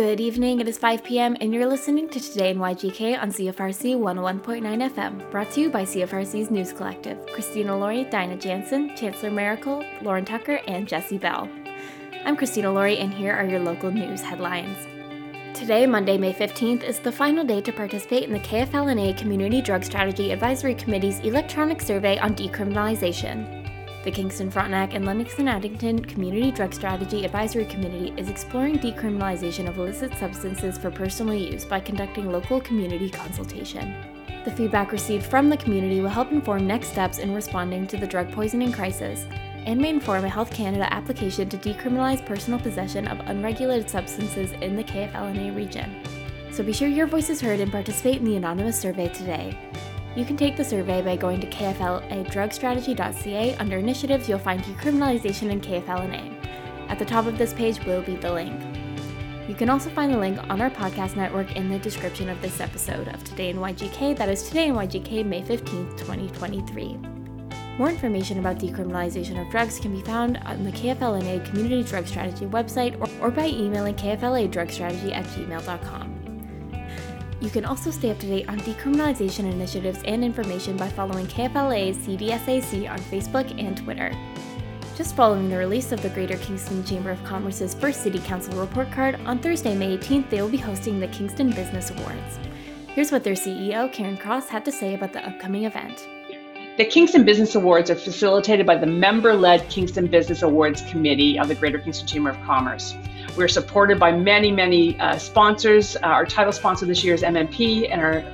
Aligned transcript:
Good 0.00 0.18
evening, 0.18 0.60
it 0.60 0.66
is 0.66 0.78
5 0.78 1.04
p.m., 1.04 1.36
and 1.42 1.52
you're 1.52 1.66
listening 1.66 2.08
to 2.08 2.18
Today 2.18 2.48
in 2.52 2.56
YGK 2.56 3.20
on 3.20 3.30
CFRC 3.30 3.98
101.9 3.98 4.90
FM, 4.90 5.30
brought 5.30 5.50
to 5.50 5.60
you 5.60 5.68
by 5.68 5.82
CFRC's 5.82 6.50
News 6.50 6.72
Collective. 6.72 7.18
Christina 7.26 7.76
Laurie, 7.76 8.04
Dinah 8.04 8.38
Jansen, 8.38 8.96
Chancellor 8.96 9.30
Miracle, 9.30 9.84
Lauren 10.00 10.24
Tucker, 10.24 10.58
and 10.66 10.88
Jesse 10.88 11.18
Bell. 11.18 11.50
I'm 12.24 12.34
Christina 12.34 12.72
Laurie, 12.72 12.96
and 12.96 13.12
here 13.12 13.34
are 13.34 13.44
your 13.44 13.60
local 13.60 13.90
news 13.90 14.22
headlines. 14.22 14.78
Today, 15.54 15.84
Monday, 15.84 16.16
May 16.16 16.32
15th, 16.32 16.82
is 16.82 16.98
the 16.98 17.12
final 17.12 17.44
day 17.44 17.60
to 17.60 17.70
participate 17.70 18.22
in 18.22 18.32
the 18.32 18.40
KFL&A 18.40 19.12
Community 19.18 19.60
Drug 19.60 19.84
Strategy 19.84 20.32
Advisory 20.32 20.74
Committee's 20.76 21.20
electronic 21.20 21.82
survey 21.82 22.16
on 22.20 22.34
decriminalization. 22.34 23.59
The 24.02 24.10
Kingston, 24.10 24.50
Frontenac, 24.50 24.94
and 24.94 25.04
Lennox 25.04 25.38
and 25.38 25.48
Addington 25.48 26.02
Community 26.02 26.50
Drug 26.50 26.72
Strategy 26.72 27.22
Advisory 27.26 27.66
Committee 27.66 28.14
is 28.16 28.30
exploring 28.30 28.78
decriminalization 28.78 29.68
of 29.68 29.76
illicit 29.76 30.16
substances 30.16 30.78
for 30.78 30.90
personal 30.90 31.34
use 31.34 31.66
by 31.66 31.80
conducting 31.80 32.32
local 32.32 32.62
community 32.62 33.10
consultation. 33.10 33.94
The 34.46 34.52
feedback 34.52 34.90
received 34.90 35.26
from 35.26 35.50
the 35.50 35.56
community 35.58 36.00
will 36.00 36.08
help 36.08 36.32
inform 36.32 36.66
next 36.66 36.88
steps 36.88 37.18
in 37.18 37.34
responding 37.34 37.86
to 37.88 37.98
the 37.98 38.06
drug 38.06 38.32
poisoning 38.32 38.72
crisis 38.72 39.26
and 39.66 39.78
may 39.78 39.90
inform 39.90 40.24
a 40.24 40.30
Health 40.30 40.50
Canada 40.50 40.90
application 40.90 41.50
to 41.50 41.58
decriminalize 41.58 42.24
personal 42.24 42.58
possession 42.58 43.06
of 43.06 43.20
unregulated 43.28 43.90
substances 43.90 44.52
in 44.62 44.76
the 44.76 44.84
KFL&A 44.84 45.52
region. 45.52 45.94
So 46.50 46.64
be 46.64 46.72
sure 46.72 46.88
your 46.88 47.06
voice 47.06 47.28
is 47.28 47.42
heard 47.42 47.60
and 47.60 47.70
participate 47.70 48.16
in 48.16 48.24
the 48.24 48.36
anonymous 48.36 48.80
survey 48.80 49.08
today. 49.08 49.58
You 50.16 50.24
can 50.24 50.36
take 50.36 50.56
the 50.56 50.64
survey 50.64 51.02
by 51.02 51.14
going 51.16 51.40
to 51.40 51.46
kfladrugstrategy.ca. 51.46 53.54
Under 53.56 53.78
Initiatives, 53.78 54.28
you'll 54.28 54.40
find 54.40 54.60
Decriminalization 54.62 55.50
in 55.50 55.60
KFL&A. 55.60 56.90
At 56.90 56.98
the 56.98 57.04
top 57.04 57.26
of 57.26 57.38
this 57.38 57.54
page 57.54 57.84
will 57.84 58.02
be 58.02 58.16
the 58.16 58.32
link. 58.32 58.60
You 59.48 59.54
can 59.54 59.70
also 59.70 59.88
find 59.90 60.12
the 60.12 60.18
link 60.18 60.38
on 60.50 60.60
our 60.60 60.70
podcast 60.70 61.16
network 61.16 61.54
in 61.54 61.68
the 61.68 61.78
description 61.78 62.28
of 62.28 62.42
this 62.42 62.60
episode 62.60 63.08
of 63.08 63.22
Today 63.22 63.50
in 63.50 63.58
YGK. 63.58 64.16
That 64.16 64.28
is 64.28 64.48
Today 64.48 64.66
in 64.66 64.74
YGK, 64.74 65.24
May 65.24 65.42
15th, 65.42 65.96
2023. 65.98 66.98
More 67.78 67.88
information 67.88 68.40
about 68.40 68.58
decriminalization 68.58 69.40
of 69.40 69.50
drugs 69.50 69.78
can 69.78 69.92
be 69.92 70.02
found 70.02 70.38
on 70.38 70.64
the 70.64 70.72
KFL&A 70.72 71.40
Community 71.48 71.82
Drug 71.82 72.06
Strategy 72.06 72.46
website 72.46 73.00
or, 73.00 73.26
or 73.26 73.30
by 73.30 73.46
emailing 73.46 73.94
kfladrugstrategy 73.94 75.14
at 75.14 75.24
gmail.com. 75.26 76.09
You 77.40 77.48
can 77.48 77.64
also 77.64 77.90
stay 77.90 78.10
up 78.10 78.18
to 78.18 78.26
date 78.26 78.48
on 78.50 78.60
decriminalization 78.60 79.50
initiatives 79.50 80.02
and 80.04 80.22
information 80.22 80.76
by 80.76 80.90
following 80.90 81.26
KFL&A 81.26 81.94
CDSAC 81.94 82.90
on 82.90 82.98
Facebook 82.98 83.58
and 83.58 83.76
Twitter. 83.76 84.12
Just 84.94 85.16
following 85.16 85.48
the 85.48 85.56
release 85.56 85.92
of 85.92 86.02
the 86.02 86.10
Greater 86.10 86.36
Kingston 86.36 86.84
Chamber 86.84 87.10
of 87.10 87.24
Commerce's 87.24 87.72
first 87.72 88.02
City 88.02 88.18
Council 88.18 88.60
report 88.60 88.92
card, 88.92 89.18
on 89.24 89.38
Thursday, 89.38 89.74
May 89.74 89.96
18th, 89.96 90.28
they 90.28 90.42
will 90.42 90.50
be 90.50 90.58
hosting 90.58 91.00
the 91.00 91.08
Kingston 91.08 91.50
Business 91.50 91.90
Awards. 91.90 92.38
Here's 92.88 93.10
what 93.10 93.24
their 93.24 93.32
CEO, 93.32 93.90
Karen 93.90 94.18
Cross, 94.18 94.50
had 94.50 94.66
to 94.66 94.72
say 94.72 94.94
about 94.94 95.14
the 95.14 95.26
upcoming 95.26 95.64
event. 95.64 96.06
The 96.76 96.84
Kingston 96.84 97.24
Business 97.24 97.54
Awards 97.54 97.90
are 97.90 97.94
facilitated 97.94 98.66
by 98.66 98.76
the 98.76 98.86
member 98.86 99.32
led 99.32 99.66
Kingston 99.70 100.08
Business 100.08 100.42
Awards 100.42 100.82
Committee 100.82 101.38
of 101.38 101.48
the 101.48 101.54
Greater 101.54 101.78
Kingston 101.78 102.06
Chamber 102.06 102.30
of 102.30 102.40
Commerce. 102.42 102.94
We're 103.36 103.48
supported 103.48 103.98
by 103.98 104.12
many, 104.12 104.50
many 104.50 104.98
uh, 104.98 105.18
sponsors. 105.18 105.96
Uh, 105.96 106.00
our 106.02 106.26
title 106.26 106.52
sponsor 106.52 106.86
this 106.86 107.04
year 107.04 107.14
is 107.14 107.22
MMP, 107.22 107.90
and 107.90 108.00
our 108.00 108.24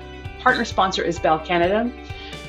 partner 0.40 0.64
sponsor 0.64 1.02
is 1.02 1.18
Bell 1.18 1.38
Canada. 1.38 1.90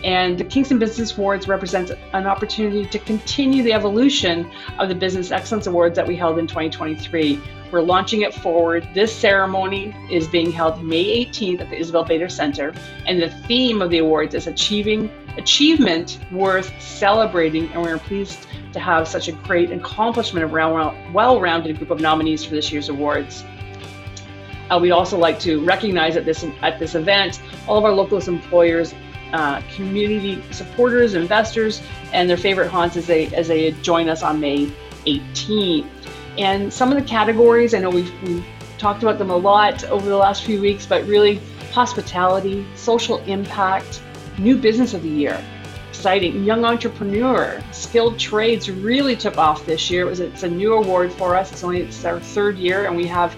And 0.04 0.38
the 0.38 0.44
Kingston 0.44 0.80
Business 0.80 1.18
Awards 1.18 1.48
represents 1.48 1.92
an 2.14 2.28
opportunity 2.28 2.86
to 2.86 3.00
continue 3.00 3.64
the 3.64 3.74
evolution 3.74 4.50
of 4.78 4.90
the 4.90 4.96
Business 4.96 5.32
Excellence 5.32 5.68
Awards 5.68 5.96
that 5.96 6.08
we 6.08 6.16
held 6.16 6.38
in 6.38 6.48
2023. 6.48 7.42
We're 7.72 7.82
launching 7.82 8.22
it 8.22 8.34
forward. 8.34 8.88
This 8.94 9.14
ceremony 9.14 9.94
is 10.10 10.28
being 10.28 10.52
held 10.52 10.82
May 10.84 11.26
18th 11.26 11.62
at 11.62 11.70
the 11.70 11.78
Isabel 11.78 12.06
Bader 12.06 12.30
Center, 12.30 12.74
and 13.06 13.22
the 13.22 13.30
theme 13.30 13.82
of 13.82 13.90
the 13.90 13.98
awards 13.98 14.36
is 14.36 14.48
achieving 14.48 15.10
achievement 15.38 16.20
worth 16.32 16.72
celebrating. 16.82 17.68
And 17.74 17.82
we're 17.82 17.98
pleased 17.98 18.48
to 18.74 18.80
have 18.80 19.08
such 19.08 19.28
a 19.28 19.34
great 19.34 19.72
accomplishment 19.72 20.46
of 20.46 20.52
well-rounded 20.52 21.78
group 21.78 21.92
of 21.92 22.00
nominees 22.00 22.46
for 22.46 22.56
this 22.56 22.72
year's 22.72 22.90
awards. 22.90 23.44
Uh, 24.70 24.80
we'd 24.82 24.92
also 24.92 25.18
like 25.18 25.40
to 25.40 25.64
recognize 25.64 26.18
at 26.18 26.26
this 26.26 26.46
at 26.62 26.78
this 26.78 26.96
event 26.96 27.42
all 27.68 27.78
of 27.78 27.86
our 27.86 27.94
local 27.94 28.18
employers, 28.18 28.94
uh, 29.34 29.62
community 29.76 30.42
supporters, 30.52 31.14
investors, 31.14 31.82
and 32.14 32.30
their 32.30 32.38
favorite 32.38 32.70
haunts 32.70 32.98
as 32.98 33.08
they 33.08 33.28
as 33.28 33.48
they 33.48 33.72
join 33.82 34.10
us 34.10 34.24
on 34.24 34.40
May 34.40 34.72
18th. 35.06 35.88
And 36.38 36.72
some 36.72 36.92
of 36.92 37.02
the 37.02 37.08
categories, 37.08 37.74
I 37.74 37.80
know 37.80 37.90
we've, 37.90 38.12
we've 38.24 38.46
talked 38.78 39.02
about 39.02 39.18
them 39.18 39.32
a 39.32 39.36
lot 39.36 39.84
over 39.86 40.08
the 40.08 40.18
last 40.18 40.44
few 40.44 40.62
weeks, 40.62 40.86
but 40.86 41.04
really 41.08 41.40
hospitality, 41.72 42.66
social 42.76 43.18
impact, 43.26 44.02
new 44.38 44.56
business 44.56 44.94
of 44.94 45.02
the 45.02 45.10
year, 45.10 45.44
exciting 45.90 46.44
young 46.44 46.64
entrepreneur, 46.64 47.62
skilled 47.72 48.20
trades 48.20 48.70
really 48.70 49.16
took 49.16 49.38
off 49.38 49.66
this 49.66 49.90
year. 49.90 50.04
It 50.04 50.10
was 50.10 50.20
it's 50.20 50.44
a 50.44 50.50
new 50.50 50.74
award 50.74 51.12
for 51.12 51.36
us. 51.36 51.52
It's 51.52 51.64
only 51.64 51.82
it's 51.82 52.06
our 52.06 52.20
third 52.20 52.58
year, 52.58 52.86
and 52.86 52.96
we 52.96 53.08
have 53.08 53.36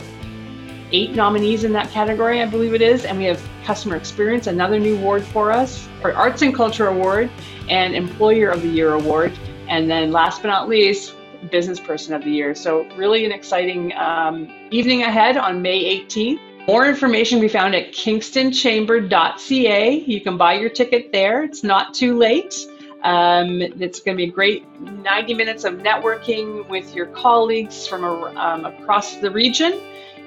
eight 0.91 1.16
nominees 1.16 1.63
in 1.63 1.72
that 1.73 1.89
category, 1.91 2.41
I 2.41 2.45
believe 2.45 2.73
it 2.73 2.81
is, 2.81 3.05
and 3.05 3.17
we 3.17 3.25
have 3.25 3.41
customer 3.63 3.95
experience, 3.95 4.47
another 4.47 4.79
new 4.79 4.97
award 4.97 5.23
for 5.23 5.51
us, 5.51 5.88
our 6.03 6.13
arts 6.13 6.41
and 6.41 6.55
culture 6.55 6.88
award, 6.88 7.29
and 7.69 7.95
employer 7.95 8.50
of 8.50 8.61
the 8.61 8.67
year 8.67 8.94
award, 8.94 9.31
and 9.67 9.89
then 9.89 10.11
last 10.11 10.41
but 10.41 10.47
not 10.50 10.67
least, 10.67 11.16
Business 11.51 11.79
Person 11.79 12.13
of 12.13 12.23
the 12.23 12.31
Year. 12.31 12.53
So, 12.53 12.83
really 12.95 13.23
an 13.25 13.31
exciting 13.31 13.94
um, 13.94 14.53
evening 14.72 15.03
ahead 15.03 15.38
on 15.38 15.61
May 15.61 16.01
18th. 16.05 16.39
More 16.67 16.85
information 16.85 17.38
can 17.38 17.47
be 17.47 17.47
found 17.47 17.75
at 17.75 17.94
kingstonchamber.ca. 17.94 19.91
You 19.91 20.21
can 20.21 20.38
buy 20.38 20.53
your 20.53 20.69
ticket 20.69 21.11
there. 21.11 21.44
It's 21.44 21.63
not 21.63 21.94
too 21.94 22.17
late. 22.17 22.56
Um, 23.03 23.61
it's 23.61 24.01
going 24.01 24.17
to 24.17 24.23
be 24.23 24.29
a 24.29 24.31
great 24.31 24.66
90 24.81 25.33
minutes 25.33 25.63
of 25.63 25.75
networking 25.75 26.67
with 26.67 26.94
your 26.94 27.06
colleagues 27.07 27.88
from 27.88 28.03
um, 28.03 28.66
across 28.66 29.16
the 29.16 29.31
region 29.31 29.81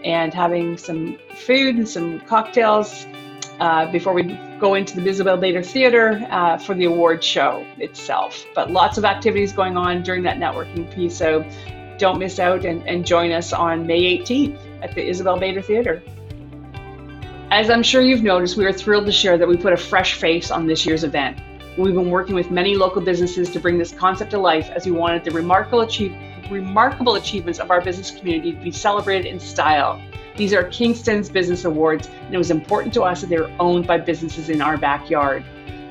and 0.04 0.32
having 0.32 0.76
some 0.76 1.18
food 1.36 1.76
and 1.76 1.88
some 1.88 2.20
cocktails 2.20 3.06
uh, 3.60 3.90
before 3.92 4.12
we 4.12 4.22
go 4.58 4.74
into 4.74 5.00
the 5.00 5.08
Isabel 5.08 5.36
Bader 5.36 5.62
Theater 5.62 6.26
uh, 6.30 6.58
for 6.58 6.74
the 6.74 6.84
award 6.84 7.22
show 7.22 7.64
itself. 7.78 8.44
But 8.54 8.70
lots 8.70 8.98
of 8.98 9.04
activities 9.04 9.52
going 9.52 9.76
on 9.76 10.02
during 10.02 10.22
that 10.24 10.38
networking 10.38 10.92
piece, 10.92 11.16
so 11.16 11.44
don't 11.98 12.18
miss 12.18 12.38
out 12.38 12.64
and, 12.64 12.86
and 12.88 13.06
join 13.06 13.30
us 13.32 13.52
on 13.52 13.86
May 13.86 14.18
18th 14.18 14.58
at 14.82 14.94
the 14.94 15.06
Isabel 15.06 15.38
Bader 15.38 15.62
Theater. 15.62 16.02
As 17.50 17.68
I'm 17.68 17.82
sure 17.82 18.00
you've 18.00 18.22
noticed, 18.22 18.56
we 18.56 18.64
are 18.64 18.72
thrilled 18.72 19.06
to 19.06 19.12
share 19.12 19.36
that 19.36 19.46
we 19.46 19.56
put 19.56 19.72
a 19.72 19.76
fresh 19.76 20.14
face 20.14 20.50
on 20.50 20.66
this 20.66 20.86
year's 20.86 21.04
event. 21.04 21.38
We've 21.78 21.94
been 21.94 22.10
working 22.10 22.34
with 22.34 22.50
many 22.50 22.74
local 22.76 23.02
businesses 23.02 23.50
to 23.50 23.60
bring 23.60 23.78
this 23.78 23.92
concept 23.92 24.30
to 24.32 24.38
life 24.38 24.70
as 24.70 24.86
we 24.86 24.92
wanted 24.92 25.24
the 25.24 25.30
remarkable, 25.30 25.82
achieve, 25.82 26.14
remarkable 26.50 27.14
achievements 27.16 27.58
of 27.58 27.70
our 27.70 27.80
business 27.80 28.10
community 28.10 28.52
to 28.52 28.60
be 28.60 28.70
celebrated 28.70 29.26
in 29.26 29.38
style. 29.38 30.00
These 30.36 30.54
are 30.54 30.64
Kingston's 30.64 31.28
Business 31.28 31.64
Awards, 31.64 32.08
and 32.08 32.34
it 32.34 32.38
was 32.38 32.50
important 32.50 32.94
to 32.94 33.02
us 33.02 33.20
that 33.20 33.28
they 33.28 33.38
were 33.38 33.52
owned 33.60 33.86
by 33.86 33.98
businesses 33.98 34.48
in 34.48 34.62
our 34.62 34.78
backyard. 34.78 35.44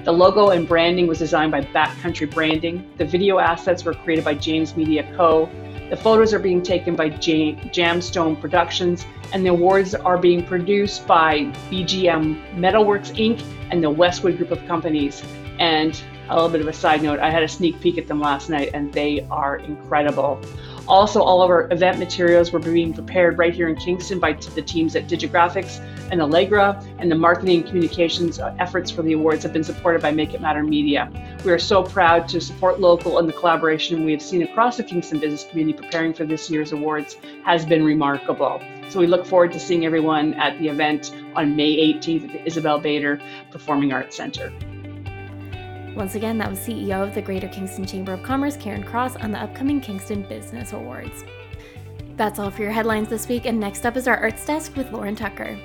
The 0.04 0.12
logo 0.12 0.50
and 0.50 0.68
branding 0.68 1.06
was 1.06 1.20
designed 1.20 1.52
by 1.52 1.62
Backcountry 1.62 2.34
Branding. 2.34 2.90
The 2.98 3.06
video 3.06 3.38
assets 3.38 3.86
were 3.86 3.94
created 3.94 4.26
by 4.26 4.34
James 4.34 4.76
Media 4.76 5.04
Co. 5.16 5.48
The 5.92 5.98
photos 5.98 6.34
are 6.34 6.40
being 6.40 6.64
taken 6.64 6.96
by 6.96 7.10
Jamstone 7.12 8.42
Productions, 8.42 9.06
and 9.32 9.46
the 9.46 9.50
awards 9.50 9.94
are 9.94 10.18
being 10.18 10.44
produced 10.44 11.06
by 11.06 11.52
BGM 11.70 12.56
Metalworks 12.56 13.12
Inc. 13.16 13.44
and 13.70 13.84
the 13.84 13.92
Westwood 13.92 14.38
Group 14.38 14.50
of 14.50 14.66
Companies. 14.66 15.22
And 15.60 16.02
a 16.32 16.36
little 16.36 16.50
bit 16.50 16.62
of 16.62 16.68
a 16.68 16.74
side 16.74 17.04
note, 17.04 17.20
I 17.20 17.30
had 17.30 17.44
a 17.44 17.48
sneak 17.48 17.80
peek 17.82 17.98
at 17.98 18.08
them 18.08 18.20
last 18.20 18.50
night, 18.50 18.72
and 18.74 18.92
they 18.94 19.28
are 19.30 19.58
incredible. 19.58 20.40
Also, 20.88 21.22
all 21.22 21.42
of 21.42 21.50
our 21.50 21.72
event 21.72 22.00
materials 22.00 22.52
were 22.52 22.60
being 22.60 22.94
prepared 22.94 23.38
right 23.38 23.54
here 23.54 23.68
in 23.68 23.76
Kingston 23.76 24.20
by 24.20 24.34
the 24.34 24.62
teams 24.62 24.96
at 24.96 25.08
Digigraphics 25.08 25.80
and 26.10 26.22
Allegra, 26.22 26.82
and 27.00 27.12
the 27.12 27.16
marketing 27.16 27.60
and 27.60 27.68
communications 27.68 28.40
uh, 28.40 28.56
efforts 28.60 28.90
for 28.90 29.02
the 29.02 29.14
awards 29.14 29.44
have 29.44 29.54
been 29.54 29.64
supported 29.64 30.02
by 30.02 30.12
Make 30.12 30.34
It 30.34 30.42
Matter 30.42 30.64
Media. 30.64 31.12
We 31.46 31.52
are 31.52 31.60
so 31.60 31.84
proud 31.84 32.28
to 32.30 32.42
support 32.42 32.80
local, 32.80 33.20
and 33.20 33.28
the 33.28 33.34
collaboration 33.34 34.04
we 34.04 34.12
have 34.12 34.22
seen 34.22 34.42
across 34.42 34.78
the 34.78 34.84
Kingston 34.84 35.20
business 35.20 35.46
community 35.50 35.78
preparing 35.78 36.14
for 36.14 36.26
this 36.26 36.50
year's 36.50 36.72
awards 36.72 37.18
has 37.46 37.66
been 37.66 37.84
remarkable. 37.84 38.62
So 38.90 39.00
we 39.00 39.08
look 39.08 39.26
forward 39.26 39.54
to 39.54 39.60
seeing 39.60 39.86
everyone 39.86 40.34
at 40.34 40.58
the 40.60 40.68
event 40.68 41.14
on 41.36 41.56
May 41.56 41.94
18th 41.94 42.26
at 42.26 42.32
the 42.34 42.46
Isabel 42.46 42.80
Bader 42.80 43.22
Performing 43.52 43.94
Arts 43.94 44.18
Center. 44.18 44.52
Once 45.96 46.16
again, 46.16 46.38
that 46.38 46.50
was 46.50 46.60
CEO 46.60 47.04
of 47.04 47.14
the 47.14 47.22
Greater 47.22 47.48
Kingston 47.50 47.86
Chamber 47.86 48.14
of 48.14 48.24
Commerce, 48.24 48.56
Karen 48.56 48.84
Cross, 48.84 49.18
on 49.18 49.32
the 49.32 49.40
upcoming 49.40 49.82
Kingston 49.82 50.24
Business 50.24 50.74
Awards. 50.74 51.26
That's 52.16 52.40
all 52.40 52.50
for 52.50 52.62
your 52.62 52.72
headlines 52.72 53.10
this 53.10 53.28
week, 53.28 53.46
and 53.46 53.60
next 53.60 53.86
up 53.86 53.98
is 53.98 54.08
our 54.08 54.18
Arts 54.18 54.46
Desk 54.46 54.76
with 54.76 54.92
Lauren 54.92 55.16
Tucker. 55.16 55.58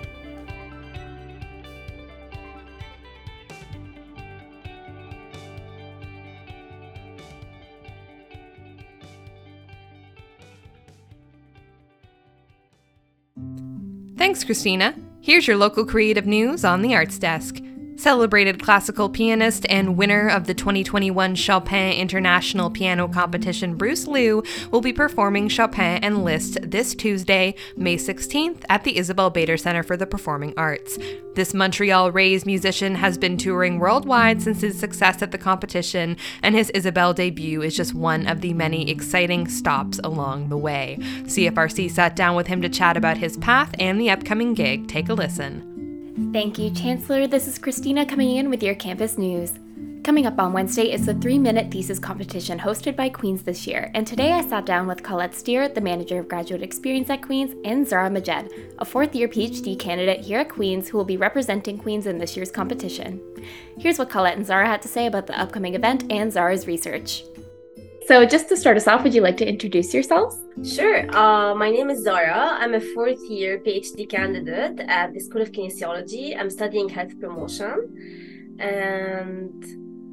Thanks, 14.16 14.42
Christina. 14.42 14.94
Here's 15.20 15.46
your 15.46 15.56
local 15.56 15.84
creative 15.84 16.26
news 16.26 16.64
on 16.64 16.82
the 16.82 16.94
Arts 16.94 17.18
Desk. 17.18 17.62
Celebrated 17.96 18.62
classical 18.62 19.08
pianist 19.08 19.64
and 19.70 19.96
winner 19.96 20.28
of 20.28 20.46
the 20.46 20.52
2021 20.52 21.34
Chopin 21.34 21.92
International 21.92 22.70
Piano 22.70 23.08
Competition, 23.08 23.74
Bruce 23.74 24.06
Liu, 24.06 24.42
will 24.70 24.82
be 24.82 24.92
performing 24.92 25.48
Chopin 25.48 25.98
and 26.04 26.22
Liszt 26.22 26.58
this 26.62 26.94
Tuesday, 26.94 27.54
May 27.74 27.96
16th, 27.96 28.64
at 28.68 28.84
the 28.84 28.98
Isabel 28.98 29.30
Bader 29.30 29.56
Center 29.56 29.82
for 29.82 29.96
the 29.96 30.06
Performing 30.06 30.52
Arts. 30.58 30.98
This 31.34 31.54
Montreal 31.54 32.12
raised 32.12 32.44
musician 32.44 32.96
has 32.96 33.16
been 33.16 33.38
touring 33.38 33.78
worldwide 33.78 34.42
since 34.42 34.60
his 34.60 34.78
success 34.78 35.22
at 35.22 35.32
the 35.32 35.38
competition, 35.38 36.18
and 36.42 36.54
his 36.54 36.70
Isabel 36.70 37.14
debut 37.14 37.62
is 37.62 37.74
just 37.74 37.94
one 37.94 38.26
of 38.26 38.42
the 38.42 38.52
many 38.52 38.90
exciting 38.90 39.48
stops 39.48 39.98
along 40.04 40.50
the 40.50 40.58
way. 40.58 40.98
CFRC 41.00 41.90
sat 41.90 42.14
down 42.14 42.36
with 42.36 42.46
him 42.46 42.60
to 42.60 42.68
chat 42.68 42.96
about 42.98 43.16
his 43.16 43.38
path 43.38 43.74
and 43.78 43.98
the 43.98 44.10
upcoming 44.10 44.52
gig. 44.52 44.86
Take 44.86 45.08
a 45.08 45.14
listen. 45.14 45.75
Thank 46.16 46.58
you, 46.58 46.70
Chancellor. 46.70 47.26
This 47.26 47.46
is 47.46 47.58
Christina 47.58 48.06
coming 48.06 48.36
in 48.36 48.48
with 48.48 48.62
your 48.62 48.74
campus 48.74 49.18
news. 49.18 49.52
Coming 50.02 50.24
up 50.24 50.38
on 50.38 50.54
Wednesday 50.54 50.90
is 50.90 51.04
the 51.04 51.12
three 51.12 51.38
minute 51.38 51.70
thesis 51.70 51.98
competition 51.98 52.58
hosted 52.58 52.96
by 52.96 53.10
Queen's 53.10 53.42
this 53.42 53.66
year, 53.66 53.90
and 53.92 54.06
today 54.06 54.32
I 54.32 54.40
sat 54.48 54.64
down 54.64 54.86
with 54.86 55.02
Colette 55.02 55.34
Steer, 55.34 55.68
the 55.68 55.82
manager 55.82 56.18
of 56.18 56.26
graduate 56.26 56.62
experience 56.62 57.10
at 57.10 57.20
Queen's, 57.20 57.52
and 57.66 57.86
Zahraa 57.86 58.16
Mahjed, 58.16 58.50
a 58.78 58.84
fourth 58.86 59.14
year 59.14 59.28
PhD 59.28 59.78
candidate 59.78 60.24
here 60.24 60.38
at 60.38 60.48
Queen's 60.48 60.88
who 60.88 60.96
will 60.96 61.04
be 61.04 61.18
representing 61.18 61.76
Queen's 61.76 62.06
in 62.06 62.16
this 62.16 62.34
year's 62.34 62.50
competition. 62.50 63.20
Here's 63.78 63.98
what 63.98 64.08
Colette 64.08 64.38
and 64.38 64.46
Zahraa 64.46 64.68
had 64.68 64.82
to 64.82 64.88
say 64.88 65.06
about 65.06 65.26
the 65.26 65.38
upcoming 65.38 65.74
event 65.74 66.10
and 66.10 66.32
Zahraa's 66.32 66.66
research. 66.66 67.24
So, 68.06 68.24
just 68.24 68.48
to 68.50 68.56
start 68.56 68.76
us 68.76 68.86
off, 68.86 69.02
would 69.02 69.12
you 69.12 69.20
like 69.20 69.36
to 69.38 69.48
introduce 69.48 69.92
yourselves? 69.92 70.38
Sure. 70.62 71.10
Uh, 71.10 71.56
my 71.56 71.68
name 71.68 71.90
is 71.90 72.06
Zahraa. 72.06 72.56
I'm 72.60 72.74
a 72.74 72.80
fourth 72.80 73.18
year 73.28 73.58
PhD 73.58 74.08
candidate 74.08 74.78
at 74.88 75.12
the 75.12 75.18
School 75.18 75.42
of 75.42 75.50
Kinesiology. 75.50 76.38
I'm 76.38 76.48
studying 76.48 76.88
health 76.88 77.18
promotion 77.18 78.56
and 78.60 79.64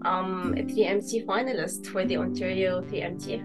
I'm 0.02 0.54
a 0.58 0.64
3MT 0.64 1.28
finalist 1.28 1.86
for 1.86 2.04
the 2.04 2.18
Ontario 2.18 2.82
3MT. 2.82 3.44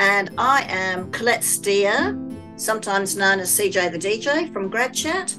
And 0.00 0.30
I 0.38 0.66
am 0.68 1.12
Colette 1.12 1.44
Steer, 1.44 2.18
sometimes 2.56 3.16
known 3.16 3.38
as 3.38 3.48
CJ 3.56 3.92
the 3.92 3.98
DJ 3.98 4.52
from 4.52 4.72
GradChat 4.72 5.38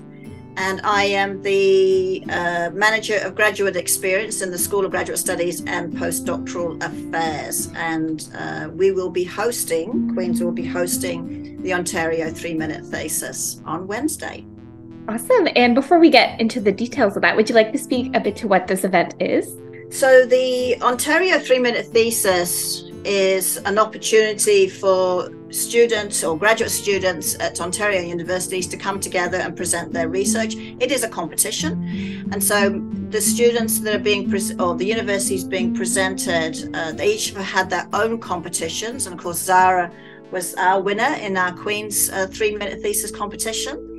and 0.57 0.81
I 0.84 1.04
am 1.06 1.42
the 1.42 2.24
uh, 2.30 2.69
manager 2.74 3.18
of 3.18 3.36
graduate 3.36 3.75
experience 3.75 4.42
in 4.42 4.52
the 4.52 4.57
School 4.57 4.86
of 4.86 4.92
Graduate 4.92 5.19
Studies 5.19 5.63
and 5.66 5.94
Postdoctoral 5.94 6.81
Affairs. 6.84 7.72
And 7.75 8.28
uh, 8.38 8.69
we 8.74 8.92
will 8.92 9.10
be 9.10 9.24
hosting, 9.24 10.13
Queen's 10.13 10.42
will 10.42 10.52
be 10.52 10.66
hosting 10.66 11.62
the 11.62 11.74
Ontario 11.74 12.30
three 12.31 12.54
minute 12.54 12.86
thesis 12.86 13.62
on 13.66 13.88
Wednesday. 13.88 14.46
Awesome. 15.07 15.48
And 15.56 15.75
before 15.75 16.00
we 16.00 16.10
get 16.10 16.40
into 16.40 16.60
the 16.60 16.72
details 16.72 17.16
of 17.16 17.22
that, 17.22 17.36
would 17.36 17.50
you 17.50 17.56
like 17.56 17.72
to 17.72 17.78
speak 17.78 18.16
a 18.16 18.19
bit 18.19 18.36
to 18.38 18.48
what 18.48 18.68
this 18.68 18.84
event 18.84 19.13
is? 19.19 19.57
So, 19.92 20.25
the 20.25 20.81
Ontario 20.81 21.38
three 21.40 21.60
minute 21.60 21.86
thesis 21.88 22.84
is 23.04 23.57
an 23.57 23.78
opportunity 23.78 24.68
for 24.68 25.30
students 25.51 26.24
or 26.24 26.38
graduate 26.38 26.71
students 26.71 27.36
at 27.39 27.62
Ontario 27.62 28.01
universities 28.01 28.68
to 28.68 28.77
come 28.77 29.00
together 29.00 29.38
and 29.38 29.56
present 29.56 29.94
their 29.94 30.09
research. 30.09 30.56
It 30.56 30.92
is 30.92 31.03
a 31.03 31.09
competition, 31.09 32.30
and 32.31 32.44
so 32.44 32.81
the 33.09 33.21
students 33.21 33.80
that 33.80 33.95
are 33.95 34.03
being 34.03 34.30
pre- 34.30 34.56
or 34.59 34.75
the 34.75 34.86
universities 34.86 35.44
being 35.44 35.74
presented, 35.75 36.75
uh, 36.75 36.92
they 36.92 37.13
each 37.13 37.31
have 37.31 37.45
had 37.45 37.69
their 37.69 37.88
own 37.94 38.19
competitions, 38.19 39.07
and 39.07 39.15
of 39.15 39.24
course 39.24 39.47
Zahraa 39.47 39.92
was 40.31 40.56
our 40.56 40.81
winner 40.81 41.15
in 41.21 41.38
our 41.38 41.53
Queen's 41.53 42.09
uh, 42.09 42.27
three-minute 42.27 42.81
thesis 42.81 43.12
competition. 43.12 43.92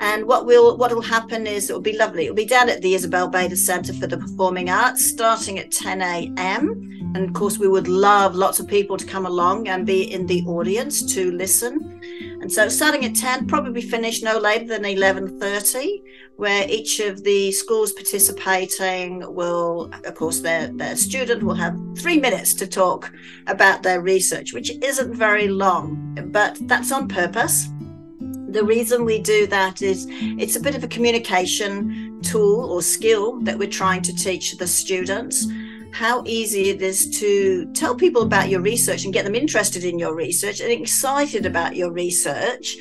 And 0.00 0.26
what 0.26 0.46
will 0.46 0.76
what 0.76 0.94
will 0.94 1.02
happen 1.02 1.46
is 1.46 1.68
it 1.68 1.72
will 1.72 1.80
be 1.80 1.96
lovely. 1.96 2.26
It 2.26 2.30
will 2.30 2.36
be 2.36 2.46
down 2.46 2.68
at 2.68 2.82
the 2.82 2.94
Isabel 2.94 3.28
Bader 3.28 3.56
Centre 3.56 3.92
for 3.92 4.06
the 4.06 4.16
Performing 4.16 4.70
Arts, 4.70 5.04
starting 5.04 5.58
at 5.58 5.72
10 5.72 6.02
a.m. 6.02 6.87
And 7.14 7.18
of 7.18 7.32
course, 7.32 7.58
we 7.58 7.68
would 7.68 7.88
love 7.88 8.34
lots 8.34 8.60
of 8.60 8.68
people 8.68 8.96
to 8.96 9.06
come 9.06 9.26
along 9.26 9.68
and 9.68 9.86
be 9.86 10.12
in 10.12 10.26
the 10.26 10.44
audience 10.46 11.02
to 11.14 11.32
listen. 11.32 12.00
And 12.40 12.52
so, 12.52 12.68
starting 12.68 13.04
at 13.04 13.14
10, 13.14 13.46
probably 13.46 13.80
finish 13.80 14.22
no 14.22 14.38
later 14.38 14.66
than 14.66 14.84
11:30, 14.84 16.02
where 16.36 16.68
each 16.68 17.00
of 17.00 17.24
the 17.24 17.50
schools 17.52 17.92
participating 17.92 19.24
will, 19.34 19.90
of 20.04 20.14
course, 20.14 20.40
their 20.40 20.68
their 20.68 20.96
student 20.96 21.42
will 21.42 21.54
have 21.54 21.76
three 21.96 22.18
minutes 22.20 22.54
to 22.54 22.66
talk 22.66 23.12
about 23.46 23.82
their 23.82 24.00
research, 24.00 24.52
which 24.52 24.70
isn't 24.82 25.14
very 25.14 25.48
long, 25.48 26.18
but 26.30 26.58
that's 26.68 26.92
on 26.92 27.08
purpose 27.08 27.68
the 28.50 28.64
reason 28.64 29.04
we 29.04 29.18
do 29.20 29.46
that 29.46 29.82
is 29.82 30.06
it's 30.08 30.56
a 30.56 30.60
bit 30.60 30.74
of 30.74 30.82
a 30.82 30.88
communication 30.88 32.18
tool 32.22 32.72
or 32.72 32.80
skill 32.80 33.38
that 33.40 33.58
we're 33.58 33.68
trying 33.68 34.00
to 34.00 34.14
teach 34.14 34.56
the 34.56 34.66
students 34.66 35.46
how 35.92 36.22
easy 36.26 36.70
it 36.70 36.82
is 36.82 37.18
to 37.18 37.70
tell 37.72 37.94
people 37.94 38.22
about 38.22 38.48
your 38.48 38.60
research 38.60 39.04
and 39.04 39.12
get 39.12 39.24
them 39.24 39.34
interested 39.34 39.84
in 39.84 39.98
your 39.98 40.14
research 40.14 40.60
and 40.60 40.70
excited 40.70 41.46
about 41.46 41.76
your 41.76 41.92
research 41.92 42.76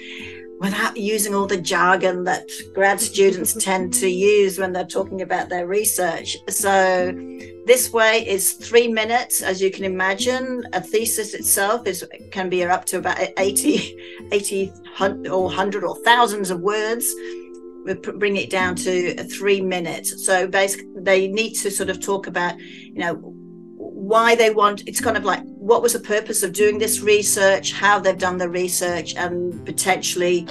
without 0.60 0.98
using 0.98 1.36
all 1.36 1.46
the 1.46 1.60
jargon 1.62 2.24
that 2.24 2.50
grad 2.74 3.00
students 3.00 3.54
tend 3.64 3.94
to 3.94 4.08
use 4.08 4.58
when 4.58 4.74
they're 4.74 4.86
talking 4.86 5.22
about 5.22 5.50
their 5.50 5.68
research. 5.68 6.36
So 6.50 7.14
this 7.66 7.92
way 7.92 8.28
is 8.28 8.54
three 8.54 8.88
minutes, 8.88 9.42
as 9.42 9.62
you 9.62 9.72
can 9.72 9.84
imagine. 9.84 10.66
A 10.74 10.82
thesis 10.82 11.34
itself 11.34 11.86
is 11.86 12.06
can 12.32 12.50
be 12.50 12.64
up 12.64 12.86
to 12.86 12.98
about 12.98 13.20
80, 13.38 13.98
80 14.32 14.74
or 15.30 15.44
100 15.44 15.84
or 15.84 15.96
thousands 15.98 16.50
of 16.50 16.62
words. 16.62 17.14
Bring 17.96 18.38
it 18.38 18.50
down 18.50 18.76
to 18.78 19.24
three 19.26 19.62
minutes. 19.62 20.26
So 20.26 20.48
basically, 20.48 20.88
they 20.98 21.28
need 21.28 21.54
to 21.56 21.72
sort 21.72 21.90
of 21.90 22.00
talk 22.00 22.28
about, 22.28 22.60
you 22.60 23.00
know, 23.00 23.34
why 24.08 24.36
they 24.36 24.52
want 24.52 24.84
it's 24.88 25.02
kind 25.02 25.18
of 25.18 25.26
like 25.26 25.44
what 25.44 25.82
was 25.82 25.94
the 25.94 26.00
purpose 26.00 26.42
of 26.42 26.54
doing 26.54 26.78
this 26.78 27.02
research 27.02 27.74
how 27.74 28.00
they've 28.00 28.18
done 28.18 28.38
the 28.38 28.48
research 28.48 29.16
and 29.16 29.66
potentially 29.66 30.42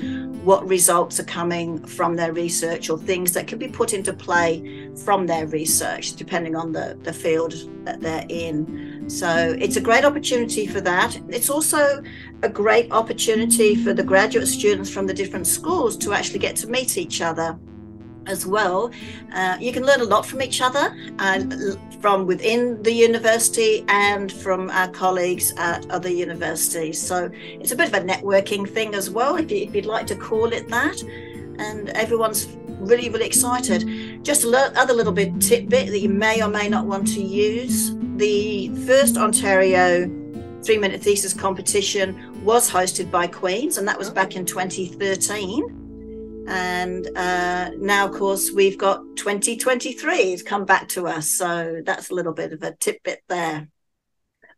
what 0.45 0.67
results 0.69 1.19
are 1.19 1.25
coming 1.25 1.85
from 1.87 2.17
their 2.17 2.33
research 2.33 2.91
or 2.91 2.99
things 2.99 3.33
that 3.33 3.47
can 3.47 3.59
be 3.59 3.67
put 3.67 3.95
into 3.95 4.13
play 4.13 4.91
from 5.05 5.27
their 5.27 5.47
research 5.47 6.15
depending 6.15 6.55
on 6.55 6.71
the, 6.71 6.99
the 7.03 7.13
field 7.13 7.55
that 7.85 8.01
they're 8.01 8.27
in 8.29 9.09
so 9.09 9.57
it's 9.59 9.77
a 9.77 9.81
great 9.81 10.05
opportunity 10.05 10.67
for 10.67 10.81
that 10.81 11.17
it's 11.29 11.49
also 11.49 12.03
a 12.43 12.49
great 12.49 12.91
opportunity 12.93 13.75
for 13.75 13.93
the 13.93 14.03
graduate 14.03 14.49
students 14.49 14.91
from 14.91 15.07
the 15.07 15.15
different 15.15 15.47
schools 15.47 15.97
to 15.97 16.13
actually 16.13 16.39
get 16.39 16.57
to 16.57 16.67
meet 16.69 16.99
each 16.99 17.21
other 17.21 17.59
as 18.27 18.47
well. 18.47 18.91
Uh, 19.33 19.57
you 19.61 19.73
can 19.73 19.85
learn 19.85 20.01
a 20.01 20.05
lot 20.05 20.27
from 20.27 20.43
each 20.43 20.61
other, 20.61 20.95
uh, 21.19 21.41
from 22.01 22.27
within 22.27 22.83
the 22.83 22.93
university 22.93 23.85
and 23.89 24.31
from 24.31 24.71
our 24.71 24.89
colleagues 24.89 25.53
at 25.57 25.89
other 25.91 26.11
universities. 26.11 27.01
So 27.01 27.31
it's 27.35 27.73
a 27.73 27.77
bit 27.77 27.89
of 27.89 27.95
a 27.95 28.01
networking 28.01 28.69
thing 28.69 28.95
as 28.95 29.11
well, 29.11 29.37
if, 29.37 29.51
you, 29.51 29.71
would 29.71 29.87
like 29.87 30.07
to 30.09 30.17
call 30.17 30.53
it 30.53 30.69
that. 30.69 31.03
And 31.59 31.89
everyone's 31.91 32.49
really, 32.67 33.09
really 33.09 33.27
excited. 33.27 34.23
Just 34.23 34.45
a 34.45 34.79
other 34.79 34.93
little 34.93 35.13
bit 35.13 35.41
tidbit 35.41 35.89
that 35.89 36.01
you 36.01 36.11
may 36.11 36.43
or 36.43 36.49
may 36.49 36.69
not 36.69 36.85
want 36.85 37.07
to 37.15 37.23
use. 37.23 37.93
The 38.17 38.69
first 38.87 39.17
Ontario 39.17 40.07
three 40.67 40.79
minute 40.79 41.01
thesis 41.01 41.33
competition 41.33 42.45
was 42.45 42.69
hosted 42.69 43.11
by 43.11 43.27
Queen's, 43.27 43.79
and 43.79 43.87
that 43.87 43.97
was 43.97 44.11
back 44.11 44.35
in 44.35 44.45
2013 44.45 45.85
and 46.49 47.09
uh, 47.17 47.71
now 47.79 48.07
of 48.07 48.13
course 48.13 48.53
we've 48.53 48.79
got 48.79 49.01
2023 49.17 50.31
has 50.31 50.43
come 50.43 50.65
back 50.65 50.89
to 50.89 51.07
us 51.07 51.33
so 51.33 51.83
that's 51.85 52.11
a 52.11 52.15
little 52.15 52.33
bit 52.33 52.53
of 52.53 52.63
a 52.63 52.73
tidbit 52.77 53.23
there. 53.29 53.69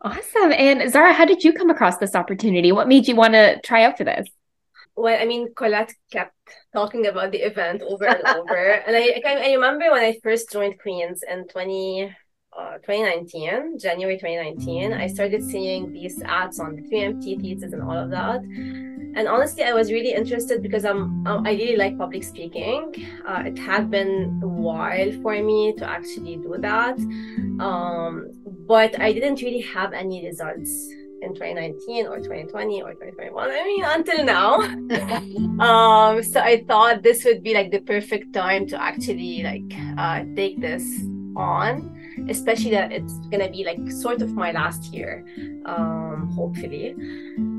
Awesome. 0.01 0.53
And 0.53 0.81
zahraa 0.93 1.15
how 1.15 1.25
did 1.25 1.43
you 1.43 1.53
come 1.53 1.71
across 1.71 1.99
this 1.99 2.15
opportunity? 2.15 2.73
What 2.73 2.89
made 2.89 3.09
you 3.09 3.17
want 3.17 3.35
to 3.35 3.61
try 3.63 3.85
out 3.85 3.97
for 3.97 4.05
this? 4.05 4.29
Well 4.97 5.19
i 5.21 5.25
mean 5.25 5.55
colette 5.55 5.95
kept 6.13 6.35
talking 6.73 7.07
about 7.07 7.33
the 7.33 7.39
event 7.39 7.83
over 7.83 8.07
and 8.07 8.27
over. 8.27 8.83
And 8.87 8.97
I, 8.97 9.23
I 9.25 9.53
remember 9.53 9.91
when 9.91 10.03
i 10.03 10.19
first 10.23 10.53
joined 10.53 10.79
queens 10.81 11.23
in 11.29 11.49
20 11.49 12.15
uh, 12.59 12.79
2019, 12.79 13.79
January 13.79 14.17
2019, 14.17 14.93
I 14.93 15.07
started 15.07 15.45
seeing 15.45 15.93
these 15.93 16.21
ads 16.25 16.59
on 16.59 16.75
the 16.75 16.83
3MT 16.83 17.41
thesis 17.41 17.73
and 17.73 17.83
all 17.83 17.97
of 17.97 18.11
that. 18.11 18.41
And 19.15 19.27
honestly 19.27 19.65
i 19.65 19.73
was 19.73 19.91
really 19.91 20.13
interested 20.13 20.63
because 20.63 20.85
i'm 20.85 21.27
i 21.27 21.53
really 21.53 21.77
like 21.77 21.97
public 21.97 22.23
speaking. 22.23 22.95
Uh, 23.27 23.43
it 23.47 23.59
had 23.59 23.91
been 23.91 24.41
a 24.43 24.47
while 24.47 25.11
for 25.23 25.33
me 25.43 25.73
to 25.79 25.89
actually 25.89 26.37
do 26.37 26.57
that. 26.59 26.99
Um, 27.61 28.31
but 28.67 29.01
i 29.01 29.13
didn't 29.13 29.41
really 29.41 29.63
have 29.63 29.93
any 29.93 30.25
results 30.27 30.71
in 31.23 31.35
2019 31.35 32.07
or 32.07 32.19
2020 32.19 32.83
or 32.83 32.93
2021 32.93 33.51
i 33.51 33.65
mean 33.65 33.85
until 33.85 34.25
now. 34.25 34.53
Um, 35.59 36.23
so 36.23 36.39
i 36.41 36.63
thought 36.69 37.03
this 37.03 37.25
would 37.25 37.43
be 37.43 37.53
like 37.55 37.73
the 37.73 37.81
perfect 37.81 38.33
time 38.33 38.69
to 38.69 38.81
actually 38.81 39.43
like 39.43 39.71
uh, 39.99 40.23
take 40.37 40.61
this 40.61 40.85
on 41.35 41.98
especially 42.29 42.71
that 42.71 42.93
it's 42.93 43.19
gonna 43.31 43.51
be 43.51 43.65
like 43.65 43.91
sort 43.91 44.23
of 44.23 44.33
my 44.33 44.53
last 44.53 44.93
year 44.93 45.25
um 45.67 46.31
hopefully 46.35 46.95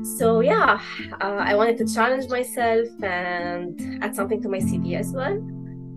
so 0.02 0.40
yeah, 0.40 0.80
uh, 1.20 1.36
I 1.40 1.54
wanted 1.54 1.76
to 1.78 1.94
challenge 1.94 2.28
myself 2.28 2.88
and 3.02 4.02
add 4.02 4.14
something 4.14 4.42
to 4.42 4.48
my 4.48 4.58
CV 4.58 4.98
as 4.98 5.12
well. 5.12 5.40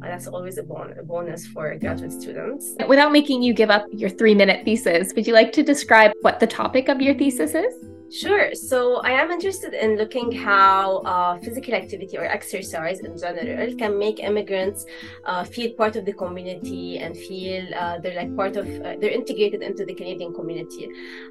That's 0.01 0.27
always 0.27 0.57
a, 0.57 0.63
bon- 0.63 0.93
a 0.99 1.03
bonus 1.03 1.47
for 1.47 1.75
graduate 1.77 2.11
students. 2.11 2.75
Without 2.87 3.13
making 3.13 3.41
you 3.41 3.53
give 3.53 3.69
up 3.69 3.85
your 3.91 4.09
three 4.09 4.35
minute 4.35 4.65
thesis, 4.65 5.13
would 5.15 5.25
you 5.25 5.33
like 5.33 5.53
to 5.53 5.63
describe 5.63 6.11
what 6.21 6.39
the 6.39 6.47
topic 6.47 6.89
of 6.89 7.01
your 7.01 7.13
thesis 7.13 7.55
is? 7.55 7.73
Sure. 8.11 8.53
So 8.53 8.97
I 8.97 9.11
am 9.11 9.31
interested 9.31 9.73
in 9.73 9.97
looking 9.97 10.31
how 10.31 10.97
uh, 10.99 11.39
physical 11.39 11.73
activity 11.73 12.15
or 12.15 12.25
exercise 12.25 12.99
in 12.99 13.17
general 13.17 13.75
can 13.75 13.97
make 13.97 14.19
immigrants 14.19 14.85
uh, 15.25 15.43
feel 15.43 15.73
part 15.73 15.95
of 15.95 16.05
the 16.05 16.13
community 16.13 16.99
and 16.99 17.17
feel 17.17 17.73
uh, 17.73 17.97
they're 17.99 18.15
like 18.15 18.35
part 18.35 18.55
of 18.55 18.67
uh, 18.67 18.95
they're 18.99 19.09
integrated 19.09 19.63
into 19.63 19.83
the 19.83 19.95
Canadian 19.95 20.31
community. 20.33 20.87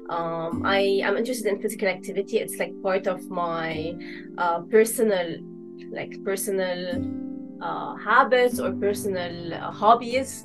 Um, 0.09 0.63
I 0.65 0.99
am 1.03 1.15
interested 1.15 1.47
in 1.47 1.61
physical 1.61 1.87
activity. 1.87 2.39
It's 2.39 2.57
like 2.57 2.73
part 2.81 3.07
of 3.07 3.29
my 3.29 3.95
uh, 4.37 4.61
personal, 4.61 5.37
like 5.89 6.21
personal 6.25 7.01
uh, 7.63 7.95
habits 7.95 8.59
or 8.59 8.71
personal 8.73 9.53
uh, 9.53 9.71
hobbies 9.71 10.43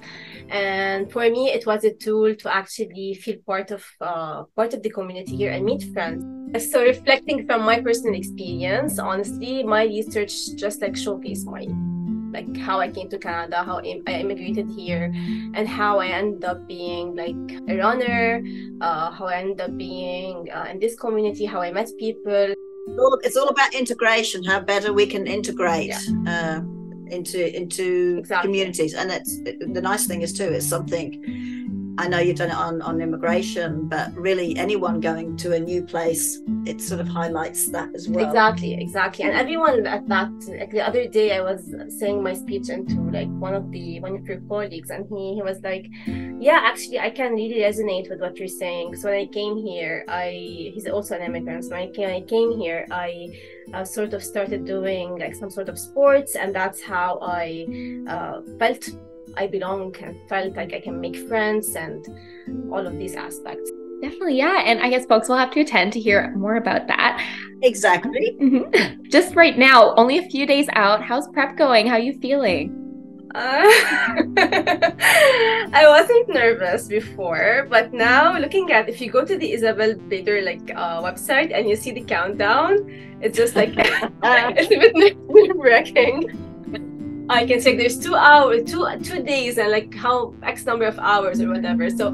and 0.50 1.10
for 1.12 1.28
me 1.28 1.50
it 1.50 1.66
was 1.66 1.84
a 1.84 1.92
tool 1.92 2.34
to 2.34 2.54
actually 2.54 3.14
feel 3.14 3.36
part 3.46 3.70
of 3.70 3.84
uh, 4.00 4.44
part 4.56 4.72
of 4.72 4.82
the 4.82 4.90
community 4.90 5.36
here 5.36 5.52
and 5.52 5.64
meet 5.64 5.82
friends 5.92 6.24
so 6.70 6.82
reflecting 6.82 7.46
from 7.46 7.62
my 7.62 7.80
personal 7.80 8.14
experience 8.14 8.98
honestly 8.98 9.62
my 9.62 9.84
research 9.84 10.54
just 10.54 10.80
like 10.80 10.94
showcased 10.94 11.44
my 11.44 11.66
like 12.30 12.56
how 12.58 12.78
I 12.78 12.88
came 12.90 13.08
to 13.08 13.18
Canada, 13.18 13.64
how 13.64 13.78
I 13.78 14.20
immigrated 14.20 14.68
here, 14.68 15.04
and 15.54 15.66
how 15.66 15.98
I 15.98 16.08
ended 16.08 16.44
up 16.44 16.68
being 16.68 17.16
like 17.16 17.60
a 17.68 17.78
runner, 17.78 18.42
uh, 18.82 19.10
how 19.10 19.26
I 19.26 19.36
ended 19.36 19.60
up 19.62 19.76
being 19.76 20.48
uh, 20.52 20.66
in 20.70 20.78
this 20.78 20.94
community, 20.94 21.46
how 21.46 21.62
I 21.62 21.72
met 21.72 21.90
people. 21.98 22.54
It's 23.22 23.36
all 23.36 23.48
about 23.48 23.74
integration. 23.74 24.44
How 24.44 24.60
better 24.60 24.92
we 24.92 25.06
can 25.06 25.26
integrate. 25.26 25.88
Yeah. 25.88 26.60
Uh, 26.60 26.77
into 27.12 27.56
into 27.56 28.18
exactly. 28.18 28.48
communities 28.48 28.94
and 28.94 29.10
it's 29.10 29.38
the 29.42 29.80
nice 29.82 30.06
thing 30.06 30.22
is 30.22 30.32
too 30.32 30.44
it's 30.44 30.66
something 30.66 31.57
I 31.98 32.06
know 32.06 32.20
you've 32.20 32.36
done 32.36 32.50
it 32.50 32.54
on, 32.54 32.80
on 32.80 33.00
immigration, 33.00 33.88
but 33.88 34.14
really 34.14 34.56
anyone 34.56 35.00
going 35.00 35.36
to 35.38 35.54
a 35.54 35.58
new 35.58 35.82
place, 35.82 36.38
it 36.64 36.80
sort 36.80 37.00
of 37.00 37.08
highlights 37.08 37.66
that 37.70 37.92
as 37.92 38.08
well. 38.08 38.24
Exactly, 38.24 38.80
exactly. 38.80 39.24
And 39.24 39.34
everyone 39.34 39.84
at 39.84 40.06
that, 40.06 40.30
like 40.46 40.70
the 40.70 40.80
other 40.80 41.08
day, 41.08 41.36
I 41.36 41.40
was 41.40 41.74
saying 41.98 42.22
my 42.22 42.34
speech 42.34 42.68
into 42.68 43.00
like 43.10 43.28
one 43.28 43.52
of 43.52 43.72
the 43.72 43.98
one 43.98 44.14
of 44.14 44.24
your 44.26 44.40
colleagues, 44.42 44.90
and 44.90 45.06
he 45.10 45.34
he 45.34 45.42
was 45.42 45.60
like, 45.62 45.86
"Yeah, 46.06 46.60
actually, 46.62 47.00
I 47.00 47.10
can 47.10 47.32
really 47.32 47.62
resonate 47.66 48.08
with 48.08 48.20
what 48.20 48.38
you're 48.38 48.46
saying." 48.46 48.94
So 48.94 49.10
when 49.10 49.18
I 49.18 49.26
came 49.26 49.56
here, 49.56 50.04
I 50.06 50.30
he's 50.74 50.86
also 50.86 51.16
an 51.16 51.22
immigrant. 51.22 51.64
So 51.64 51.70
when 51.70 51.88
I 51.88 51.90
came, 51.90 52.08
I 52.08 52.20
came 52.20 52.56
here, 52.56 52.86
I 52.92 53.36
uh, 53.74 53.84
sort 53.84 54.14
of 54.14 54.22
started 54.22 54.64
doing 54.64 55.18
like 55.18 55.34
some 55.34 55.50
sort 55.50 55.68
of 55.68 55.76
sports, 55.76 56.36
and 56.36 56.54
that's 56.54 56.80
how 56.80 57.18
I 57.20 57.66
uh, 58.06 58.42
felt 58.60 58.88
I 59.38 59.46
belong 59.46 59.94
and 60.02 60.16
felt 60.28 60.56
like 60.56 60.72
I 60.72 60.80
can 60.80 61.00
make 61.00 61.16
friends 61.28 61.76
and 61.76 62.04
all 62.72 62.84
of 62.86 62.98
these 62.98 63.14
aspects. 63.14 63.70
Definitely, 64.02 64.36
yeah. 64.36 64.62
And 64.64 64.80
I 64.80 64.90
guess 64.90 65.06
folks 65.06 65.28
will 65.28 65.36
have 65.36 65.52
to 65.52 65.60
attend 65.60 65.92
to 65.94 66.00
hear 66.00 66.34
more 66.36 66.56
about 66.56 66.86
that. 66.88 67.24
Exactly. 67.62 68.36
Mm-hmm. 68.48 69.02
Just 69.10 69.34
right 69.34 69.56
now, 69.58 69.94
only 69.96 70.18
a 70.18 70.28
few 70.28 70.46
days 70.46 70.68
out. 70.72 71.02
How's 71.02 71.28
prep 71.28 71.56
going? 71.56 71.86
How 71.86 71.94
are 71.94 72.00
you 72.00 72.18
feeling? 72.20 72.88
Uh, 73.34 73.64
I 75.72 75.84
wasn't 75.86 76.28
nervous 76.28 76.86
before, 76.86 77.66
but 77.68 77.92
now 77.92 78.38
looking 78.38 78.72
at 78.72 78.88
if 78.88 79.00
you 79.00 79.10
go 79.10 79.24
to 79.24 79.36
the 79.36 79.52
Isabel 79.52 79.94
Bader 80.08 80.42
like 80.42 80.70
uh, 80.74 81.02
website 81.02 81.52
and 81.52 81.68
you 81.68 81.76
see 81.76 81.90
the 81.90 82.02
countdown, 82.02 82.88
it's 83.20 83.36
just 83.36 83.54
like 83.54 83.72
it's 83.76 84.72
a 84.72 84.78
bit 84.78 85.18
nerve 85.26 85.56
wracking. 85.56 86.47
I 87.30 87.44
can 87.44 87.60
say 87.60 87.76
there's 87.76 87.98
two 87.98 88.14
hours, 88.14 88.64
two 88.70 88.88
two 89.02 89.22
days, 89.22 89.58
and 89.58 89.70
like 89.70 89.94
how 89.94 90.34
X 90.42 90.64
number 90.64 90.86
of 90.86 90.98
hours 90.98 91.40
or 91.42 91.48
whatever. 91.48 91.90
So 91.90 92.08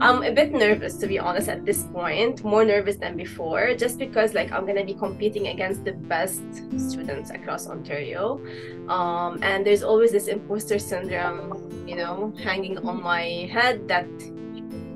I'm 0.00 0.24
a 0.24 0.32
bit 0.32 0.52
nervous 0.52 0.96
to 0.98 1.06
be 1.06 1.18
honest 1.18 1.48
at 1.48 1.64
this 1.64 1.84
point, 1.84 2.42
more 2.42 2.64
nervous 2.64 2.96
than 2.96 3.16
before, 3.16 3.74
just 3.74 3.96
because 3.98 4.34
like 4.34 4.50
I'm 4.50 4.66
gonna 4.66 4.84
be 4.84 4.94
competing 4.94 5.48
against 5.48 5.84
the 5.84 5.92
best 5.92 6.42
students 6.76 7.30
across 7.30 7.68
Ontario, 7.68 8.40
um, 8.88 9.38
and 9.42 9.64
there's 9.64 9.84
always 9.84 10.10
this 10.10 10.26
imposter 10.26 10.80
syndrome, 10.80 11.54
you 11.86 11.94
know, 11.94 12.34
hanging 12.42 12.78
on 12.78 13.00
my 13.02 13.48
head 13.52 13.86
that 13.86 14.06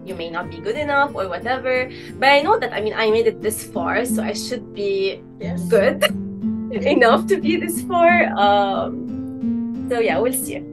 you 0.05 0.15
may 0.17 0.31
not 0.31 0.50
be 0.50 0.59
good 0.59 0.77
enough 0.77 1.15
or 1.15 1.29
whatever. 1.29 1.89
But 2.19 2.29
I 2.31 2.43
know 2.43 2.59
that 2.59 2.73
I 2.73 2.81
mean 2.81 2.95
I 2.95 3.11
made 3.11 3.29
it 3.29 3.41
this 3.41 3.62
far, 3.62 4.05
so 4.05 4.21
I 4.23 4.33
should 4.33 4.75
be 4.75 5.23
yes. 5.39 5.62
good 5.69 6.03
enough 6.73 7.29
to 7.29 7.41
be 7.41 7.57
this 7.57 7.83
far. 7.83 8.27
Um, 8.35 9.10
so 9.91 9.99
yeah, 9.99 10.19
we'll 10.19 10.33
see. 10.33 10.65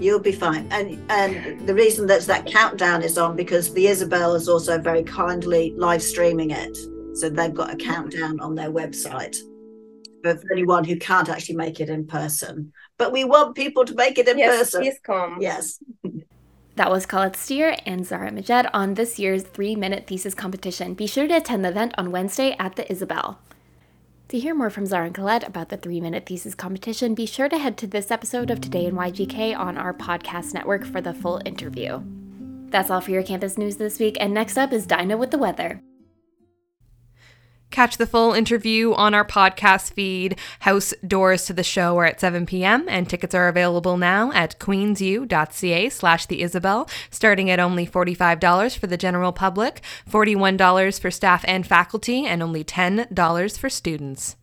You'll 0.00 0.20
be 0.20 0.32
fine. 0.32 0.66
And 0.70 1.00
and 1.10 1.66
the 1.66 1.74
reason 1.74 2.06
that 2.08 2.22
that 2.22 2.46
countdown 2.46 3.02
is 3.02 3.16
on 3.16 3.36
because 3.36 3.72
the 3.72 3.86
Isabel 3.86 4.34
is 4.34 4.48
also 4.48 4.78
very 4.78 5.04
kindly 5.04 5.72
live 5.76 6.02
streaming 6.02 6.50
it. 6.50 6.76
So 7.16 7.30
they've 7.30 7.54
got 7.54 7.72
a 7.72 7.76
countdown 7.76 8.40
on 8.40 8.54
their 8.54 8.70
website 8.70 9.36
for 10.22 10.40
anyone 10.52 10.84
who 10.84 10.96
can't 10.96 11.28
actually 11.28 11.56
make 11.56 11.80
it 11.80 11.88
in 11.88 12.06
person. 12.06 12.72
But 12.98 13.12
we 13.12 13.24
want 13.24 13.54
people 13.54 13.84
to 13.84 13.94
make 13.94 14.18
it 14.18 14.26
in 14.26 14.38
yes, 14.38 14.58
person. 14.58 14.82
Please 14.82 14.98
come. 15.02 15.38
Yes. 15.40 15.78
That 16.76 16.90
was 16.90 17.06
Colette 17.06 17.36
Steer 17.36 17.76
and 17.86 18.00
Zahraa 18.00 18.32
Mahjed 18.32 18.68
on 18.74 18.94
this 18.94 19.16
year's 19.16 19.44
three 19.44 19.76
minute 19.76 20.08
thesis 20.08 20.34
competition. 20.34 20.94
Be 20.94 21.06
sure 21.06 21.28
to 21.28 21.36
attend 21.36 21.64
the 21.64 21.68
event 21.68 21.94
on 21.96 22.10
Wednesday 22.10 22.56
at 22.58 22.74
the 22.74 22.90
Isabel. 22.90 23.38
To 24.28 24.38
hear 24.38 24.54
more 24.54 24.70
from 24.70 24.84
Zahraa 24.84 25.06
and 25.06 25.14
Colette 25.14 25.46
about 25.46 25.68
the 25.68 25.76
three 25.76 26.00
minute 26.00 26.24
thesis 26.26 26.54
competition, 26.54 27.14
be 27.14 27.26
sure 27.26 27.48
to 27.48 27.58
head 27.58 27.76
to 27.78 27.86
this 27.86 28.10
episode 28.10 28.50
of 28.50 28.60
Today 28.60 28.86
in 28.86 28.94
YGK 28.94 29.56
on 29.56 29.76
our 29.76 29.92
podcast 29.92 30.54
network 30.54 30.86
for 30.86 31.00
the 31.00 31.12
full 31.12 31.42
interview. 31.44 32.02
That's 32.70 32.90
all 32.90 33.02
for 33.02 33.10
your 33.10 33.22
campus 33.22 33.58
news 33.58 33.76
this 33.76 33.98
week, 33.98 34.16
and 34.18 34.32
next 34.32 34.56
up 34.56 34.72
is 34.72 34.86
Dinah 34.86 35.18
with 35.18 35.30
the 35.30 35.38
weather. 35.38 35.80
Catch 37.70 37.96
the 37.96 38.06
full 38.06 38.32
interview 38.32 38.92
on 38.94 39.14
our 39.14 39.24
podcast 39.24 39.92
feed. 39.92 40.38
House 40.60 40.94
doors 41.06 41.44
to 41.46 41.52
the 41.52 41.62
show 41.62 41.98
are 41.98 42.04
at 42.04 42.20
7 42.20 42.46
p.m. 42.46 42.86
and 42.88 43.08
tickets 43.08 43.34
are 43.34 43.48
available 43.48 43.96
now 43.96 44.30
at 44.32 44.58
queensu.ca 44.60 45.88
slash 45.88 46.26
the 46.26 46.42
Isabel, 46.42 46.88
starting 47.10 47.50
at 47.50 47.60
only 47.60 47.86
$45 47.86 48.78
for 48.78 48.86
the 48.86 48.96
general 48.96 49.32
public, 49.32 49.82
$41 50.08 51.00
for 51.00 51.10
staff 51.10 51.44
and 51.48 51.66
faculty, 51.66 52.24
and 52.24 52.42
only 52.42 52.62
$10 52.62 53.58
for 53.58 53.68
students. 53.68 54.36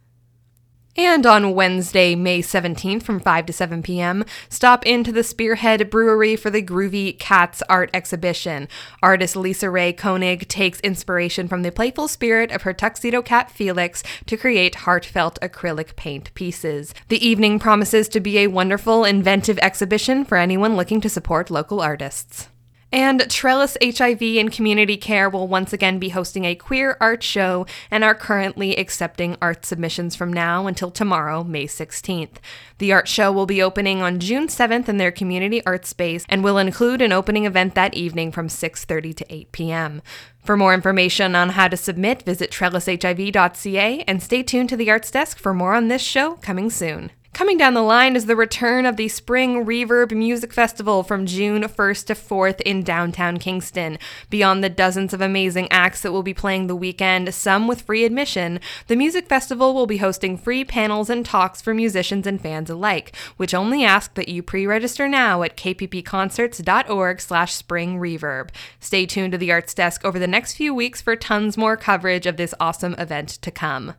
And 0.97 1.25
on 1.25 1.55
Wednesday, 1.55 2.15
May 2.15 2.41
17th 2.41 3.03
from 3.03 3.21
5 3.21 3.45
to 3.45 3.53
7 3.53 3.81
p.m., 3.81 4.25
stop 4.49 4.85
into 4.85 5.13
the 5.13 5.23
Spearhead 5.23 5.89
Brewery 5.89 6.35
for 6.35 6.49
the 6.49 6.61
Groovy 6.61 7.17
Cats 7.17 7.63
art 7.69 7.89
exhibition. 7.93 8.67
Artist 9.01 9.37
Lisa 9.37 9.69
Ray 9.69 9.93
Koenig 9.93 10.49
takes 10.49 10.81
inspiration 10.81 11.47
from 11.47 11.61
the 11.61 11.71
playful 11.71 12.09
spirit 12.09 12.51
of 12.51 12.63
her 12.63 12.73
tuxedo 12.73 13.21
cat 13.21 13.49
Felix 13.49 14.03
to 14.25 14.35
create 14.35 14.75
heartfelt 14.75 15.39
acrylic 15.41 15.95
paint 15.95 16.33
pieces. 16.33 16.93
The 17.07 17.25
evening 17.25 17.57
promises 17.57 18.09
to 18.09 18.19
be 18.19 18.39
a 18.39 18.47
wonderful, 18.47 19.05
inventive 19.05 19.59
exhibition 19.59 20.25
for 20.25 20.37
anyone 20.37 20.75
looking 20.75 20.99
to 21.01 21.09
support 21.09 21.49
local 21.49 21.79
artists. 21.79 22.50
And 22.91 23.29
Trellis 23.29 23.77
HIV 23.81 24.21
and 24.21 24.51
Community 24.51 24.97
Care 24.97 25.29
will 25.29 25.47
once 25.47 25.71
again 25.71 25.97
be 25.97 26.09
hosting 26.09 26.43
a 26.43 26.55
queer 26.55 26.97
art 26.99 27.23
show 27.23 27.65
and 27.89 28.03
are 28.03 28.13
currently 28.13 28.75
accepting 28.75 29.37
art 29.41 29.65
submissions 29.65 30.15
from 30.15 30.33
now 30.33 30.67
until 30.67 30.91
tomorrow, 30.91 31.43
May 31.43 31.67
16th. 31.67 32.37
The 32.79 32.91
art 32.91 33.07
show 33.07 33.31
will 33.31 33.45
be 33.45 33.61
opening 33.61 34.01
on 34.01 34.19
June 34.19 34.47
7th 34.47 34.89
in 34.89 34.97
their 34.97 35.11
community 35.11 35.65
art 35.65 35.85
space 35.85 36.25
and 36.27 36.43
will 36.43 36.57
include 36.57 37.01
an 37.01 37.13
opening 37.13 37.45
event 37.45 37.75
that 37.75 37.93
evening 37.93 38.31
from 38.31 38.49
6:30 38.49 39.15
to 39.15 39.33
8 39.33 39.51
p.m. 39.53 40.01
For 40.43 40.57
more 40.57 40.73
information 40.73 41.33
on 41.35 41.49
how 41.49 41.69
to 41.69 41.77
submit, 41.77 42.23
visit 42.23 42.51
trellishiv.ca 42.51 44.03
and 44.05 44.21
stay 44.21 44.43
tuned 44.43 44.69
to 44.69 44.75
the 44.75 44.89
Arts 44.89 45.11
Desk 45.11 45.37
for 45.37 45.53
more 45.53 45.75
on 45.75 45.87
this 45.87 46.01
show 46.01 46.33
coming 46.41 46.69
soon. 46.69 47.11
Coming 47.33 47.57
down 47.57 47.73
the 47.73 47.81
line 47.81 48.17
is 48.17 48.25
the 48.25 48.35
return 48.35 48.85
of 48.85 48.97
the 48.97 49.07
Spring 49.07 49.65
Reverb 49.65 50.11
Music 50.11 50.51
Festival 50.51 51.01
from 51.01 51.25
June 51.25 51.63
1st 51.63 52.05
to 52.07 52.13
4th 52.13 52.59
in 52.61 52.83
downtown 52.83 53.37
Kingston. 53.37 53.97
Beyond 54.29 54.61
the 54.61 54.69
dozens 54.69 55.13
of 55.13 55.21
amazing 55.21 55.71
acts 55.71 56.01
that 56.01 56.11
will 56.11 56.23
be 56.23 56.33
playing 56.33 56.67
the 56.67 56.75
weekend, 56.75 57.33
some 57.33 57.67
with 57.67 57.83
free 57.83 58.03
admission, 58.03 58.59
the 58.87 58.97
music 58.97 59.29
festival 59.29 59.73
will 59.73 59.87
be 59.87 59.97
hosting 59.97 60.37
free 60.37 60.65
panels 60.65 61.09
and 61.09 61.25
talks 61.25 61.61
for 61.61 61.73
musicians 61.73 62.27
and 62.27 62.41
fans 62.41 62.69
alike, 62.69 63.15
which 63.37 63.53
only 63.53 63.85
ask 63.85 64.13
that 64.15 64.29
you 64.29 64.43
pre-register 64.43 65.07
now 65.07 65.41
at 65.41 65.55
kppconcerts.org 65.55 67.21
slash 67.21 67.57
springreverb. 67.57 68.49
Stay 68.81 69.05
tuned 69.05 69.31
to 69.31 69.37
the 69.37 69.53
Arts 69.53 69.73
Desk 69.73 70.03
over 70.03 70.19
the 70.19 70.27
next 70.27 70.55
few 70.55 70.75
weeks 70.75 71.01
for 71.01 71.15
tons 71.15 71.57
more 71.57 71.77
coverage 71.77 72.25
of 72.25 72.35
this 72.35 72.53
awesome 72.59 72.93
event 72.95 73.29
to 73.29 73.51
come. 73.51 73.93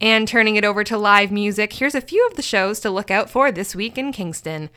And 0.00 0.26
turning 0.26 0.56
it 0.56 0.64
over 0.64 0.82
to 0.84 0.96
live 0.96 1.30
music, 1.30 1.74
here's 1.74 1.94
a 1.94 2.00
few 2.00 2.26
of 2.26 2.36
the 2.36 2.42
shows 2.42 2.80
to 2.80 2.90
look 2.90 3.10
out 3.10 3.28
for 3.28 3.52
this 3.52 3.74
week 3.74 3.98
in 3.98 4.12
Kingston. 4.12 4.70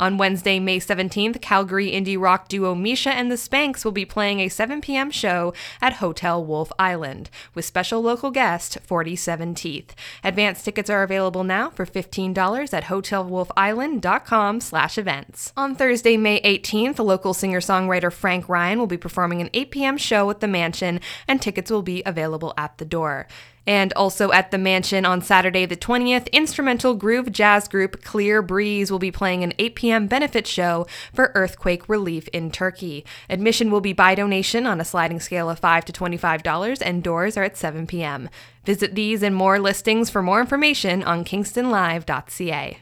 On 0.00 0.16
Wednesday, 0.16 0.60
May 0.60 0.78
17th, 0.78 1.40
Calgary 1.40 1.90
indie 1.90 2.20
rock 2.20 2.46
duo 2.46 2.76
Miesha 2.76 3.10
and 3.10 3.32
the 3.32 3.36
Spanks 3.36 3.84
will 3.84 3.90
be 3.90 4.04
playing 4.04 4.38
a 4.38 4.48
7 4.48 4.80
p.m. 4.80 5.10
show 5.10 5.52
at 5.82 5.94
Hotel 5.94 6.44
Wolf 6.44 6.70
Island 6.78 7.30
with 7.52 7.64
special 7.64 8.00
local 8.00 8.30
guest 8.30 8.78
47 8.84 9.56
Teeth. 9.56 9.96
Advance 10.22 10.62
tickets 10.62 10.88
are 10.88 11.02
available 11.02 11.42
now 11.42 11.70
for 11.70 11.84
$15 11.84 12.72
at 12.72 12.84
hotelwolfisland.com/events. 12.84 15.52
On 15.56 15.74
Thursday, 15.74 16.16
May 16.16 16.40
18th, 16.42 17.00
local 17.00 17.34
singer-songwriter 17.34 18.12
Frank 18.12 18.48
Ryan 18.48 18.78
will 18.78 18.86
be 18.86 18.96
performing 18.96 19.40
an 19.40 19.50
8 19.52 19.72
p.m. 19.72 19.98
show 19.98 20.30
at 20.30 20.38
the 20.38 20.46
Mansion 20.46 21.00
and 21.26 21.42
tickets 21.42 21.72
will 21.72 21.82
be 21.82 22.04
available 22.06 22.54
at 22.56 22.78
the 22.78 22.84
door. 22.84 23.26
And 23.68 23.92
also 23.92 24.32
at 24.32 24.50
the 24.50 24.56
Mansion 24.56 25.04
on 25.04 25.20
Saturday, 25.20 25.66
the 25.66 25.76
20th, 25.76 26.32
instrumental 26.32 26.94
groove 26.94 27.30
jazz 27.30 27.68
group 27.68 28.02
Clear 28.02 28.40
Breeze 28.40 28.90
will 28.90 28.98
be 28.98 29.10
playing 29.10 29.44
an 29.44 29.52
8 29.58 29.74
p.m. 29.74 30.06
benefit 30.06 30.46
show 30.46 30.86
for 31.12 31.32
earthquake 31.34 31.86
relief 31.86 32.28
in 32.28 32.50
Turkey. 32.50 33.04
Admission 33.28 33.70
will 33.70 33.82
be 33.82 33.92
by 33.92 34.14
donation 34.14 34.66
on 34.66 34.80
a 34.80 34.86
sliding 34.86 35.20
scale 35.20 35.50
of 35.50 35.58
5 35.58 35.84
to 35.84 35.92
$25, 35.92 36.80
and 36.82 37.02
doors 37.02 37.36
are 37.36 37.44
at 37.44 37.58
7 37.58 37.86
p.m. 37.86 38.30
Visit 38.64 38.94
these 38.94 39.22
and 39.22 39.36
more 39.36 39.58
listings 39.58 40.08
for 40.08 40.22
more 40.22 40.40
information 40.40 41.02
on 41.02 41.22
kingstonlive.ca. 41.22 42.78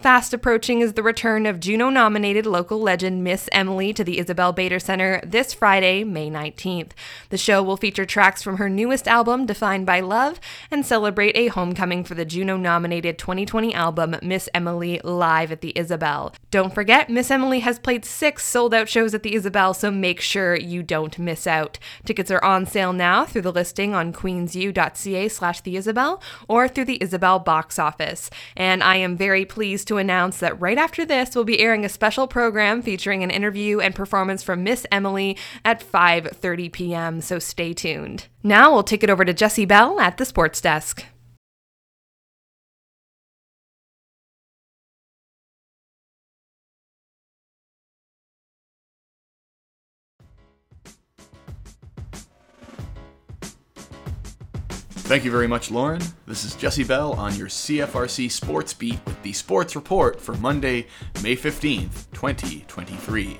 Fast 0.00 0.34
approaching 0.34 0.80
is 0.80 0.94
the 0.94 1.02
return 1.02 1.46
of 1.46 1.60
Juno 1.60 1.88
nominated 1.88 2.44
local 2.44 2.78
legend 2.78 3.24
Miss 3.24 3.48
Emily 3.52 3.92
to 3.94 4.04
the 4.04 4.18
Isabel 4.18 4.52
Bader 4.52 4.78
Center 4.78 5.20
this 5.24 5.54
Friday, 5.54 6.04
May 6.04 6.28
19th. 6.28 6.90
The 7.30 7.38
show 7.38 7.62
will 7.62 7.78
feature 7.78 8.04
tracks 8.04 8.42
from 8.42 8.58
her 8.58 8.68
newest 8.68 9.08
album, 9.08 9.46
Defined 9.46 9.86
by 9.86 10.00
Love, 10.00 10.40
and 10.70 10.84
celebrate 10.84 11.36
a 11.36 11.46
homecoming 11.46 12.04
for 12.04 12.14
the 12.14 12.26
Juno 12.26 12.58
nominated 12.58 13.16
2020 13.18 13.72
album, 13.72 14.16
Miss 14.20 14.48
Emily 14.52 15.00
Live 15.04 15.50
at 15.52 15.62
the 15.62 15.72
Isabel. 15.78 16.34
Don't 16.50 16.74
forget, 16.74 17.08
Miss 17.08 17.30
Emily 17.30 17.60
has 17.60 17.78
played 17.78 18.04
six 18.04 18.44
sold 18.44 18.74
out 18.74 18.88
shows 18.88 19.14
at 19.14 19.22
the 19.22 19.34
Isabel, 19.34 19.72
so 19.72 19.90
make 19.90 20.20
sure 20.20 20.54
you 20.54 20.82
don't 20.82 21.18
miss 21.18 21.46
out. 21.46 21.78
Tickets 22.04 22.30
are 22.30 22.44
on 22.44 22.66
sale 22.66 22.92
now 22.92 23.24
through 23.24 23.42
the 23.42 23.52
listing 23.52 23.94
on 23.94 24.12
queensu.ca 24.12 25.28
slash 25.28 25.60
the 25.62 25.76
Isabel 25.76 26.20
or 26.46 26.68
through 26.68 26.84
the 26.84 27.02
Isabel 27.02 27.38
box 27.38 27.78
office. 27.78 28.28
And 28.56 28.82
I 28.82 28.96
am 28.96 29.16
very 29.16 29.46
pleased 29.84 29.88
to 29.88 29.98
announce 29.98 30.38
that 30.38 30.58
right 30.60 30.78
after 30.78 31.04
this, 31.04 31.34
we'll 31.34 31.44
be 31.44 31.60
airing 31.60 31.84
a 31.84 31.88
special 31.88 32.26
program 32.26 32.80
featuring 32.80 33.22
an 33.22 33.30
interview 33.30 33.80
and 33.80 33.94
performance 33.94 34.42
from 34.42 34.64
Miss 34.64 34.86
Emily 34.90 35.36
at 35.64 35.80
5:30 35.80 36.72
p.m. 36.72 37.20
So 37.20 37.38
stay 37.38 37.74
tuned. 37.74 38.28
Now 38.42 38.72
we'll 38.72 38.82
take 38.82 39.04
it 39.04 39.10
over 39.10 39.24
to 39.24 39.34
Jesse 39.34 39.66
Bell 39.66 40.00
at 40.00 40.16
the 40.16 40.24
sports 40.24 40.60
desk. 40.60 41.04
Thank 55.04 55.26
you 55.26 55.30
very 55.30 55.46
much, 55.46 55.70
Lauren. 55.70 56.00
This 56.26 56.46
is 56.46 56.56
Jesse 56.56 56.82
Bell 56.82 57.12
on 57.12 57.36
your 57.36 57.48
CFRC 57.48 58.30
Sports 58.30 58.72
Beat 58.72 58.98
with 59.04 59.22
the 59.22 59.34
Sports 59.34 59.76
Report 59.76 60.18
for 60.18 60.32
Monday, 60.36 60.86
May 61.22 61.36
15th, 61.36 62.10
2023. 62.12 63.38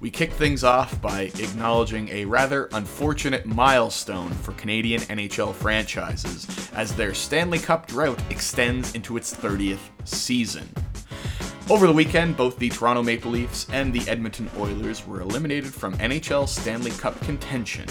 We 0.00 0.10
kick 0.10 0.32
things 0.32 0.64
off 0.64 0.98
by 1.02 1.24
acknowledging 1.38 2.08
a 2.08 2.24
rather 2.24 2.70
unfortunate 2.72 3.44
milestone 3.44 4.30
for 4.30 4.52
Canadian 4.52 5.02
NHL 5.02 5.54
franchises 5.54 6.46
as 6.72 6.94
their 6.94 7.12
Stanley 7.12 7.58
Cup 7.58 7.86
drought 7.86 8.18
extends 8.30 8.94
into 8.94 9.18
its 9.18 9.36
30th 9.36 9.90
season. 10.04 10.66
Over 11.68 11.86
the 11.86 11.92
weekend, 11.92 12.38
both 12.38 12.58
the 12.58 12.70
Toronto 12.70 13.02
Maple 13.02 13.32
Leafs 13.32 13.66
and 13.70 13.92
the 13.92 14.08
Edmonton 14.10 14.50
Oilers 14.56 15.06
were 15.06 15.20
eliminated 15.20 15.74
from 15.74 15.92
NHL 15.98 16.48
Stanley 16.48 16.90
Cup 16.92 17.20
contention. 17.20 17.86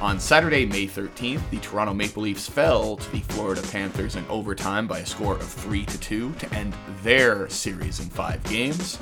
On 0.00 0.20
Saturday, 0.20 0.64
May 0.64 0.86
13th, 0.86 1.50
the 1.50 1.58
Toronto 1.58 1.92
Maple 1.92 2.22
Leafs 2.22 2.48
fell 2.48 2.96
to 2.96 3.10
the 3.10 3.18
Florida 3.18 3.60
Panthers 3.72 4.14
in 4.14 4.24
overtime 4.28 4.86
by 4.86 5.00
a 5.00 5.06
score 5.06 5.34
of 5.34 5.42
3 5.42 5.84
to 5.86 5.98
2 5.98 6.34
to 6.34 6.54
end 6.54 6.72
their 7.02 7.48
series 7.48 7.98
in 7.98 8.08
5 8.08 8.44
games. 8.44 8.96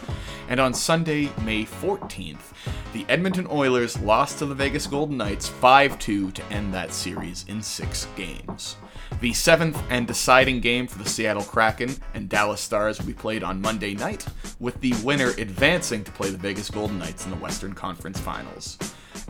And 0.49 0.59
on 0.59 0.73
Sunday, 0.73 1.31
May 1.45 1.67
14th, 1.67 2.55
the 2.95 3.05
Edmonton 3.11 3.47
Oilers 3.51 4.01
lost 4.01 4.39
to 4.39 4.47
the 4.47 4.55
Vegas 4.55 4.87
Golden 4.87 5.19
Knights 5.19 5.49
5 5.49 5.99
2 5.99 6.31
to 6.31 6.45
end 6.47 6.73
that 6.73 6.95
series 6.95 7.45
in 7.47 7.61
6 7.61 8.09
games. 8.17 8.77
The 9.21 9.35
seventh 9.35 9.79
and 9.91 10.07
deciding 10.07 10.61
game 10.61 10.87
for 10.87 10.97
the 10.97 11.09
Seattle 11.09 11.45
Kraken 11.45 11.95
and 12.15 12.31
Dallas 12.31 12.63
Stars 12.63 12.99
will 12.99 13.07
be 13.07 13.13
played 13.13 13.43
on 13.43 13.61
Monday 13.61 13.93
night, 13.93 14.25
with 14.59 14.81
the 14.81 14.95
winner 15.05 15.33
advancing 15.37 16.05
to 16.05 16.13
play 16.13 16.31
the 16.31 16.39
Vegas 16.39 16.71
Golden 16.71 16.99
Knights 16.99 17.27
in 17.27 17.31
the 17.31 17.37
Western 17.37 17.75
Conference 17.75 18.19
Finals. 18.19 18.79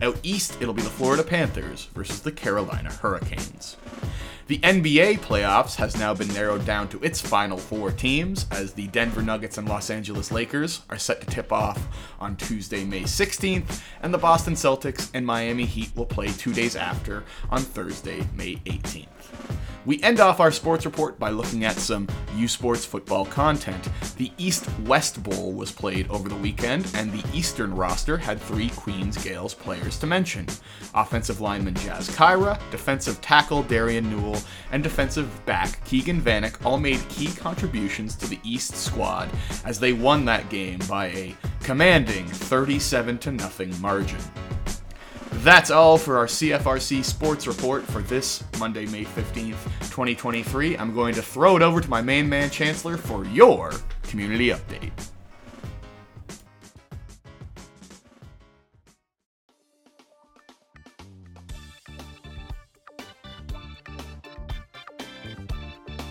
Out 0.01 0.19
east, 0.21 0.57
it'll 0.61 0.73
be 0.73 0.83
the 0.83 0.89
Florida 0.89 1.23
Panthers 1.23 1.85
versus 1.95 2.21
the 2.21 2.31
Carolina 2.31 2.91
Hurricanes. 2.91 3.77
The 4.45 4.59
NBA 4.59 5.19
playoffs 5.19 5.75
has 5.75 5.97
now 5.97 6.13
been 6.13 6.27
narrowed 6.29 6.65
down 6.65 6.87
to 6.89 7.03
its 7.03 7.19
final 7.19 7.57
four 7.57 7.91
teams, 7.91 8.45
as 8.51 8.73
the 8.73 8.87
Denver 8.87 9.21
Nuggets 9.21 9.57
and 9.57 9.67
Los 9.67 9.89
Angeles 9.89 10.31
Lakers 10.31 10.83
are 10.89 10.97
set 10.97 11.19
to 11.19 11.27
tip 11.27 11.51
off 11.51 11.85
on 12.19 12.37
Tuesday, 12.37 12.85
May 12.85 13.01
16th, 13.01 13.81
and 14.01 14.13
the 14.13 14.17
Boston 14.17 14.53
Celtics 14.53 15.09
and 15.13 15.25
Miami 15.25 15.65
Heat 15.65 15.89
will 15.95 16.05
play 16.05 16.27
two 16.27 16.53
days 16.53 16.75
after 16.77 17.23
on 17.49 17.61
Thursday, 17.61 18.25
May 18.35 18.55
18th. 18.67 19.16
We 19.87 20.03
end 20.03 20.19
off 20.19 20.41
our 20.41 20.51
sports 20.51 20.85
report 20.85 21.17
by 21.17 21.29
looking 21.29 21.63
at 21.63 21.77
some 21.77 22.09
U 22.35 22.49
Sports 22.49 22.83
football 22.83 23.25
content. 23.25 23.87
The 24.17 24.33
East 24.37 24.67
West 24.85 25.23
Bowl 25.23 25.53
was 25.53 25.71
played 25.71 26.09
over 26.09 26.27
the 26.27 26.35
weekend, 26.35 26.91
and 26.93 27.09
the 27.09 27.23
Eastern 27.33 27.73
roster 27.73 28.17
had 28.17 28.41
three 28.41 28.69
Queens 28.71 29.17
Gaels 29.17 29.53
players 29.53 29.97
to 29.99 30.05
mention 30.05 30.45
offensive 30.93 31.39
lineman 31.39 31.75
Jazz 31.75 32.09
Kyra, 32.09 32.59
defensive 32.69 33.21
tackle 33.21 33.63
Darian 33.63 34.09
Newell, 34.09 34.41
and 34.73 34.83
defensive 34.83 35.45
back 35.45 35.81
Keegan 35.85 36.21
Vanek 36.21 36.65
all 36.65 36.77
made 36.77 37.07
key 37.07 37.31
contributions 37.31 38.17
to 38.17 38.27
the 38.27 38.39
East 38.43 38.75
squad 38.75 39.29
as 39.63 39.79
they 39.79 39.93
won 39.93 40.25
that 40.25 40.49
game 40.49 40.79
by 40.89 41.05
a 41.07 41.33
commanding 41.61 42.27
37 42.27 43.21
0 43.21 43.71
margin. 43.79 44.19
That's 45.31 45.71
all 45.71 45.97
for 45.97 46.17
our 46.17 46.25
CFRC 46.25 47.03
Sports 47.03 47.47
Report 47.47 47.83
for 47.83 48.01
this 48.01 48.43
Monday, 48.59 48.85
May 48.87 49.05
15th, 49.05 49.63
2023. 49.89 50.77
I'm 50.77 50.93
going 50.93 51.13
to 51.15 51.21
throw 51.21 51.55
it 51.55 51.61
over 51.61 51.79
to 51.79 51.89
my 51.89 52.01
main 52.01 52.27
man, 52.27 52.49
Chancellor, 52.49 52.97
for 52.97 53.25
your 53.25 53.71
community 54.03 54.49
update. 54.49 54.91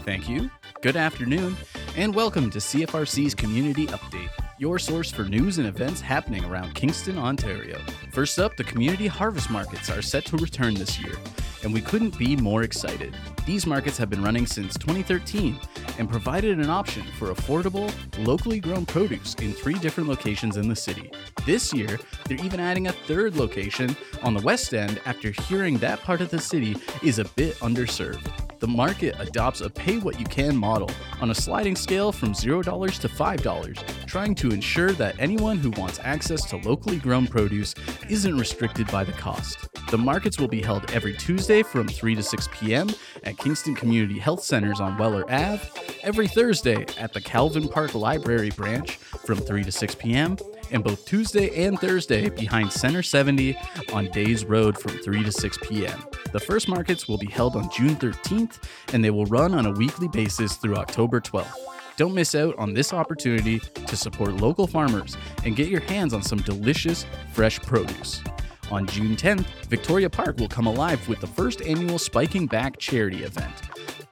Thank 0.05 0.29
you. 0.29 0.51
Good 0.83 0.97
afternoon, 0.97 1.57
and 1.97 2.15
welcome 2.15 2.49
to 2.51 2.59
CFRC's 2.59 3.35
Community 3.35 3.89
Update, 3.89 4.31
your 4.59 4.79
source 4.79 5.11
for 5.11 5.25
news 5.25 5.59
and 5.59 5.67
events 5.67 6.01
happening 6.01 6.45
around 6.45 6.75
Kingston, 6.75 7.19
Ontario. 7.19 7.79
First 8.11 8.39
up, 8.39 8.57
the 8.57 8.65
community 8.65 9.07
harvest 9.07 9.51
markets 9.51 9.91
are 9.91 10.01
set 10.01 10.25
to 10.27 10.37
return 10.39 10.75
this 10.75 10.99
year, 10.99 11.15
and 11.63 11.75
we 11.75 11.83
couldn't 11.83 12.17
be 12.19 12.37
more 12.37 12.63
excited. 12.63 13.15
These 13.45 13.67
markets 13.67 13.99
have 13.99 14.09
been 14.09 14.23
running 14.23 14.47
since 14.47 14.79
2013 14.79 15.59
and 15.99 16.09
provided 16.09 16.59
an 16.59 16.71
option 16.71 17.05
for 17.19 17.35
affordable, 17.35 17.93
locally 18.27 18.59
grown 18.59 18.87
produce 18.87 19.35
in 19.35 19.53
three 19.53 19.75
different 19.75 20.09
locations 20.09 20.57
in 20.57 20.69
the 20.69 20.77
city. 20.77 21.11
This 21.45 21.75
year, 21.75 21.99
they're 22.27 22.43
even 22.45 22.59
adding 22.59 22.87
a 22.87 22.93
third 22.93 23.37
location 23.37 23.95
on 24.23 24.33
the 24.33 24.43
west 24.43 24.73
end 24.73 25.01
after 25.05 25.33
hearing 25.33 25.77
that 25.79 26.01
part 26.01 26.23
of 26.23 26.31
the 26.31 26.41
city 26.41 26.77
is 27.03 27.19
a 27.19 27.25
bit 27.25 27.57
underserved 27.57 28.46
the 28.67 28.73
market 28.73 29.15
adopts 29.21 29.61
a 29.61 29.71
pay 29.71 29.99
what 29.99 30.19
you 30.19 30.27
can 30.27 30.57
model 30.57 30.91
on 31.21 31.31
a 31.31 31.35
sliding 31.35 31.77
scale 31.77 32.11
from 32.11 32.33
$0 32.33 32.99
to 32.99 33.09
$5, 33.09 34.07
trying 34.07 34.35
to 34.35 34.51
ensure 34.51 34.91
that 34.91 35.15
anyone 35.21 35.57
who 35.57 35.71
wants 35.81 36.01
access 36.03 36.45
to 36.51 36.57
locally 36.57 36.97
grown 36.97 37.29
produce 37.29 37.77
isn't 38.09 38.37
restricted 38.37 38.91
by 38.91 39.05
the 39.05 39.13
cost. 39.13 39.69
The 39.93 39.99
markets 39.99 40.41
will 40.41 40.49
be 40.49 40.61
held 40.61 40.91
every 40.91 41.17
Tuesday 41.17 41.63
from 41.63 41.87
3 41.87 42.17
to 42.17 42.23
6 42.25 42.49
p.m. 42.55 42.91
at 43.23 43.39
Kingston 43.39 43.77
Community 43.77 44.19
Health 44.19 44.43
Centers 44.43 44.81
on 44.81 44.99
Weller 44.99 45.23
Ave, 45.31 45.63
every 46.03 46.27
Thursday 46.27 46.87
at 46.99 47.13
the 47.13 47.21
Calvin 47.21 47.69
Park 47.69 47.95
Library 47.95 48.51
branch 48.51 48.97
from 48.97 49.39
3 49.39 49.63
to 49.63 49.71
6 49.71 49.95
p.m., 49.95 50.37
and 50.71 50.83
both 50.83 51.05
Tuesday 51.07 51.65
and 51.65 51.79
Thursday 51.79 52.29
behind 52.29 52.73
Center 52.73 53.03
70 53.03 53.57
on 53.93 54.07
Days 54.07 54.45
Road 54.45 54.79
from 54.79 54.93
3 54.99 55.25
to 55.25 55.33
6 55.33 55.59
p.m. 55.63 56.05
The 56.33 56.41
first 56.41 56.69
markets 56.69 57.09
will 57.09 57.19
be 57.19 57.27
held 57.27 57.57
on 57.57 57.71
June 57.71 57.97
13th 57.97 58.63
and 58.93 59.05
they 59.05 59.11
will 59.11 59.27
run 59.27 59.55
on 59.55 59.67
a 59.67 59.73
weekly 59.73 60.09
basis 60.09 60.57
through 60.57 60.77
October 60.77 61.21
12th. 61.21 61.53
Don't 61.97 62.15
miss 62.15 62.35
out 62.35 62.57
on 62.59 62.75
this 62.75 62.93
opportunity 62.93 63.59
to 63.59 63.97
support 63.97 64.35
local 64.35 64.67
farmers 64.67 65.17
and 65.45 65.57
get 65.57 65.69
your 65.69 65.81
hands 65.81 66.13
on 66.13 66.23
some 66.23 66.41
delicious, 66.43 67.07
fresh 67.33 67.59
produce. 67.61 68.23
On 68.71 68.87
June 68.87 69.15
10th, 69.15 69.47
Victoria 69.69 70.11
Park 70.11 70.39
will 70.39 70.49
come 70.49 70.67
alive 70.67 71.09
with 71.09 71.21
the 71.21 71.27
first 71.27 71.63
annual 71.63 71.99
Spiking 71.99 72.47
Back 72.47 72.79
charity 72.79 73.23
event. 73.23 73.55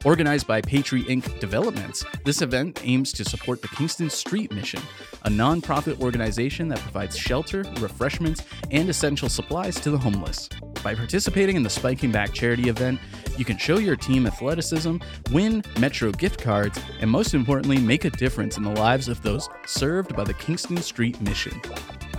Organized 0.05 0.47
by 0.47 0.61
Patri 0.61 1.03
Inc. 1.05 1.40
Developments, 1.40 2.05
this 2.25 2.43
event 2.43 2.81
aims 2.85 3.12
to 3.14 3.25
support 3.25 3.62
the 3.62 3.69
Kingston 3.69 4.11
Street 4.11 4.53
Mission, 4.53 4.81
a 5.25 5.31
nonprofit 5.31 6.01
organization 6.01 6.69
that 6.69 6.79
provides 6.81 7.17
shelter, 7.17 7.64
refreshments, 7.81 8.43
and 8.71 8.88
essential 8.88 9.29
supplies 9.29 9.81
to 9.81 9.90
the 9.90 9.99
homeless. 9.99 10.49
By 10.85 10.95
participating 10.95 11.57
in 11.57 11.62
the 11.62 11.71
Spiking 11.71 12.12
Back 12.12 12.33
charity 12.33 12.69
event, 12.69 13.01
you 13.38 13.45
can 13.45 13.57
show 13.57 13.79
your 13.79 13.97
team 13.97 14.27
athleticism, 14.27 14.99
win 15.33 15.64
Metro 15.81 16.12
gift 16.12 16.40
cards, 16.40 16.79
and 17.01 17.11
most 17.11 17.35
importantly, 17.35 17.79
make 17.79 18.05
a 18.05 18.11
difference 18.11 18.59
in 18.59 18.62
the 18.62 18.71
lives 18.71 19.09
of 19.09 19.23
those 19.23 19.49
served 19.67 20.14
by 20.14 20.23
the 20.23 20.35
Kingston 20.35 20.77
Street 20.77 21.21
Mission. 21.23 21.61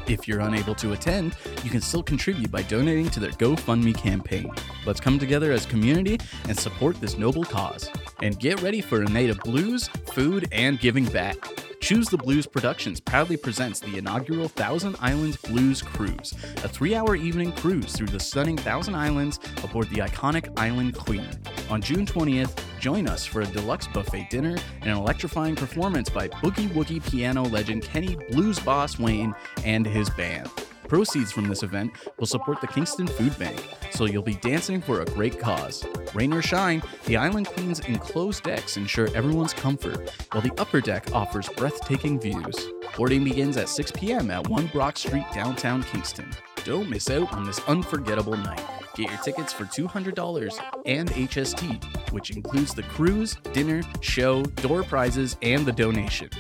If 0.07 0.27
you're 0.27 0.41
unable 0.41 0.75
to 0.75 0.93
attend, 0.93 1.35
you 1.63 1.71
can 1.71 1.81
still 1.81 2.03
contribute 2.03 2.51
by 2.51 2.61
donating 2.63 3.09
to 3.09 3.19
their 3.19 3.31
GoFundMe 3.31 3.97
campaign. 3.97 4.51
Let's 4.85 4.99
come 4.99 5.17
together 5.17 5.51
as 5.51 5.65
community 5.65 6.19
and 6.47 6.57
support 6.57 7.01
this 7.01 7.17
noble 7.17 7.43
cause. 7.43 7.89
And 8.21 8.39
get 8.39 8.61
ready 8.61 8.81
for 8.81 9.01
a 9.01 9.05
night 9.05 9.31
of 9.31 9.39
blues, 9.39 9.87
food, 9.87 10.47
and 10.51 10.79
giving 10.79 11.05
back. 11.05 11.37
Choose 11.85 12.09
the 12.09 12.17
Blues 12.17 12.47
Productions 12.47 12.99
proudly 12.99 13.37
presents 13.37 13.79
the 13.79 13.99
inaugural 13.99 14.47
Thousand 14.47 14.95
Islands 15.01 15.37
Blues 15.37 15.83
Cruise, 15.83 16.33
a 16.63 16.67
three 16.67 16.95
hour 16.95 17.15
evening 17.15 17.51
cruise 17.51 17.95
through 17.95 18.07
the 18.07 18.19
stunning 18.19 18.57
Thousand 18.57 18.95
Islands 18.95 19.39
aboard 19.63 19.91
the 19.91 19.97
iconic 19.97 20.51
Island 20.57 20.97
Queen. 20.97 21.29
On 21.69 21.83
June 21.83 22.07
20th, 22.07 22.59
join 22.79 23.07
us 23.07 23.23
for 23.23 23.41
a 23.41 23.45
deluxe 23.45 23.85
buffet 23.85 24.31
dinner 24.31 24.57
and 24.81 24.89
an 24.89 24.97
electrifying 24.97 25.55
performance 25.55 26.09
by 26.09 26.27
Boogie 26.27 26.69
Woogie 26.69 27.07
piano 27.07 27.43
legend 27.43 27.83
Kenny 27.83 28.17
Blues 28.31 28.57
Boss 28.57 28.97
Wayne 28.97 29.35
and 29.63 29.85
his 29.85 30.09
band. 30.09 30.49
Proceeds 30.87 31.31
from 31.31 31.47
this 31.47 31.63
event 31.63 31.91
will 32.19 32.27
support 32.27 32.61
the 32.61 32.67
Kingston 32.67 33.07
Food 33.07 33.37
Bank, 33.39 33.59
so 33.91 34.05
you'll 34.05 34.21
be 34.21 34.35
dancing 34.35 34.81
for 34.81 35.01
a 35.01 35.05
great 35.05 35.39
cause. 35.39 35.83
Rain 36.13 36.31
or 36.31 36.41
shine, 36.41 36.83
the 37.05 37.17
Island 37.17 37.47
Queen's 37.47 37.79
enclosed 37.81 38.43
decks 38.43 38.77
ensure 38.77 39.15
everyone's 39.15 39.53
comfort, 39.53 40.11
while 40.31 40.43
the 40.43 40.53
upper 40.59 40.81
deck 40.81 41.11
offers 41.11 41.49
breathtaking 41.49 42.19
views. 42.19 42.55
Boarding 42.95 43.23
begins 43.23 43.57
at 43.57 43.69
6 43.69 43.91
p.m. 43.91 44.29
at 44.29 44.47
1 44.47 44.67
Brock 44.67 44.97
Street, 44.97 45.25
downtown 45.33 45.83
Kingston. 45.83 46.29
Don't 46.65 46.89
miss 46.89 47.09
out 47.11 47.31
on 47.31 47.45
this 47.45 47.59
unforgettable 47.67 48.35
night. 48.37 48.65
Get 48.95 49.11
your 49.11 49.19
tickets 49.19 49.53
for 49.53 49.65
$200 49.65 50.59
and 50.87 51.11
HST, 51.11 52.11
which 52.11 52.31
includes 52.31 52.73
the 52.73 52.81
cruise, 52.81 53.37
dinner, 53.53 53.83
show, 54.01 54.41
door 54.41 54.81
prizes, 54.81 55.37
and 55.43 55.63
the 55.63 55.71
donation. 55.71 56.31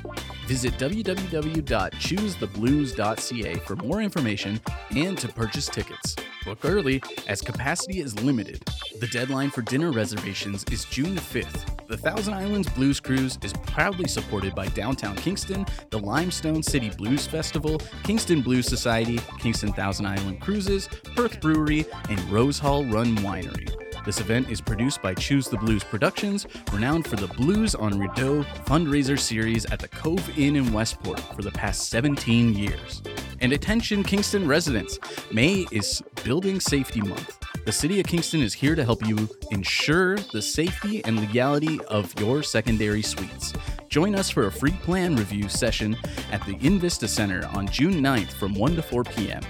Visit 0.47 0.73
www.choosetheblues.ca 0.79 3.55
for 3.59 3.75
more 3.75 4.01
information 4.01 4.59
and 4.89 5.15
to 5.15 5.27
purchase 5.27 5.67
tickets. 5.67 6.15
Book 6.43 6.57
early 6.63 7.03
as 7.27 7.43
capacity 7.43 7.99
is 7.99 8.19
limited. 8.23 8.63
The 8.99 9.07
deadline 9.07 9.51
for 9.51 9.61
dinner 9.61 9.91
reservations 9.91 10.65
is 10.71 10.85
June 10.85 11.17
5th. 11.17 11.74
The 11.87 11.97
Thousand 11.97 12.33
Islands 12.33 12.67
Blues 12.69 12.99
Cruise 12.99 13.37
is 13.43 13.53
proudly 13.53 14.07
supported 14.07 14.55
by 14.55 14.67
Downtown 14.69 15.15
Kingston, 15.17 15.67
the 15.91 15.99
Limestone 15.99 16.63
City 16.63 16.89
Blues 16.89 17.27
Festival, 17.27 17.79
Kingston 18.03 18.41
Blues 18.41 18.65
Society, 18.65 19.19
Kingston 19.39 19.71
Thousand 19.71 20.07
Island 20.07 20.41
Cruises, 20.41 20.89
Perth 21.15 21.39
Brewery, 21.39 21.85
and 22.09 22.19
Rose 22.31 22.57
Hall 22.57 22.83
Run 22.85 23.15
Winery. 23.17 23.69
This 24.03 24.19
event 24.19 24.49
is 24.49 24.61
produced 24.61 25.03
by 25.03 25.13
Choose 25.13 25.47
the 25.47 25.57
Blues 25.57 25.83
Productions, 25.83 26.47
renowned 26.73 27.07
for 27.07 27.17
the 27.17 27.27
Blues 27.27 27.75
on 27.75 27.99
Rideau 27.99 28.43
fundraiser 28.65 29.19
series 29.19 29.65
at 29.65 29.79
the 29.79 29.87
Cove 29.87 30.39
Inn 30.39 30.55
in 30.55 30.73
Westport 30.73 31.19
for 31.19 31.43
the 31.43 31.51
past 31.51 31.89
17 31.89 32.55
years. 32.55 33.03
And 33.41 33.53
attention, 33.53 34.03
Kingston 34.03 34.47
residents! 34.47 34.97
May 35.31 35.67
is 35.71 36.01
Building 36.23 36.59
Safety 36.59 37.01
Month. 37.01 37.44
The 37.65 37.71
City 37.71 37.99
of 37.99 38.05
Kingston 38.05 38.41
is 38.41 38.53
here 38.53 38.75
to 38.75 38.85
help 38.85 39.03
you 39.07 39.27
ensure 39.49 40.17
the 40.17 40.39
safety 40.39 41.03
and 41.03 41.19
legality 41.19 41.79
of 41.85 42.13
your 42.19 42.43
secondary 42.43 43.01
suites. 43.01 43.53
Join 43.89 44.13
us 44.13 44.29
for 44.29 44.45
a 44.45 44.51
free 44.51 44.77
plan 44.83 45.15
review 45.15 45.49
session 45.49 45.97
at 46.31 46.45
the 46.45 46.53
Invista 46.57 47.09
Center 47.09 47.43
on 47.47 47.67
June 47.67 47.95
9th 47.95 48.33
from 48.33 48.53
1 48.53 48.75
to 48.75 48.83
4 48.83 49.03
p.m. 49.05 49.41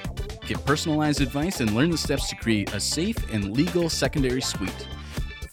Get 0.48 0.66
personalized 0.66 1.20
advice 1.20 1.60
and 1.60 1.76
learn 1.76 1.90
the 1.92 1.98
steps 1.98 2.30
to 2.30 2.38
create 2.38 2.74
a 2.74 2.80
safe 2.80 3.18
and 3.34 3.52
legal 3.52 3.90
secondary 3.90 4.42
suite. 4.42 4.88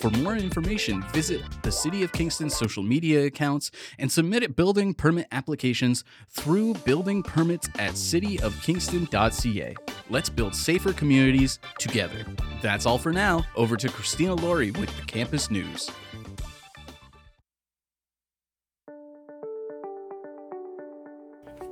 For 0.02 0.10
more 0.10 0.34
information, 0.34 1.04
visit 1.12 1.42
the 1.62 1.70
City 1.70 2.02
of 2.02 2.10
Kingston's 2.10 2.56
social 2.56 2.82
media 2.82 3.24
accounts 3.26 3.70
and 4.00 4.10
submit 4.10 4.56
building 4.56 4.94
permit 4.94 5.28
applications 5.30 6.02
through 6.28 6.74
building 6.84 7.22
permits 7.22 7.68
at 7.78 7.92
cityofkingston.ca. 7.92 9.76
Let's 10.10 10.28
build 10.28 10.56
safer 10.56 10.92
communities 10.92 11.60
together. 11.78 12.26
That's 12.60 12.84
all 12.84 12.98
for 12.98 13.12
now. 13.12 13.44
Over 13.54 13.76
to 13.76 13.88
Christina 13.88 14.34
Laurie 14.34 14.72
with 14.72 14.90
the 14.96 15.04
Campus 15.06 15.52
News. 15.52 15.88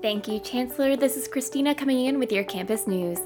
Thank 0.02 0.28
you, 0.28 0.38
Chancellor. 0.38 0.94
This 0.94 1.16
is 1.16 1.26
Christina 1.26 1.74
coming 1.74 2.06
in 2.06 2.20
with 2.20 2.30
your 2.30 2.44
campus 2.44 2.86
news. 2.86 3.18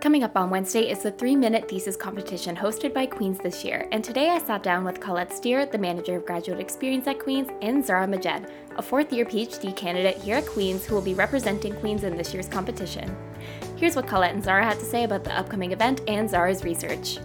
Coming 0.00 0.22
up 0.22 0.36
on 0.36 0.48
Wednesday 0.48 0.88
is 0.88 1.02
the 1.02 1.10
three 1.10 1.34
minute 1.34 1.68
thesis 1.68 1.96
competition 1.96 2.54
hosted 2.54 2.94
by 2.94 3.04
Queen's 3.04 3.38
this 3.40 3.64
year, 3.64 3.88
and 3.90 4.04
today 4.04 4.28
I 4.28 4.38
sat 4.38 4.62
down 4.62 4.84
with 4.84 5.00
Colette 5.00 5.32
Steer, 5.32 5.66
the 5.66 5.76
manager 5.76 6.14
of 6.14 6.24
graduate 6.24 6.60
experience 6.60 7.08
at 7.08 7.18
Queen's, 7.18 7.48
and 7.62 7.82
Zahraa 7.82 8.08
Mahjed, 8.08 8.48
a 8.76 8.82
fourth 8.82 9.12
year 9.12 9.24
PhD 9.24 9.74
candidate 9.74 10.16
here 10.18 10.36
at 10.36 10.46
Queen's 10.46 10.86
who 10.86 10.94
will 10.94 11.02
be 11.02 11.14
representing 11.14 11.74
Queen's 11.80 12.04
in 12.04 12.16
this 12.16 12.32
year's 12.32 12.46
competition. 12.46 13.16
Here's 13.74 13.96
what 13.96 14.06
Colette 14.06 14.34
and 14.36 14.42
Zahraa 14.42 14.62
had 14.62 14.78
to 14.78 14.84
say 14.84 15.02
about 15.02 15.24
the 15.24 15.36
upcoming 15.36 15.72
event 15.72 16.02
and 16.06 16.30
Zahraa's 16.30 16.62
research. 16.62 17.18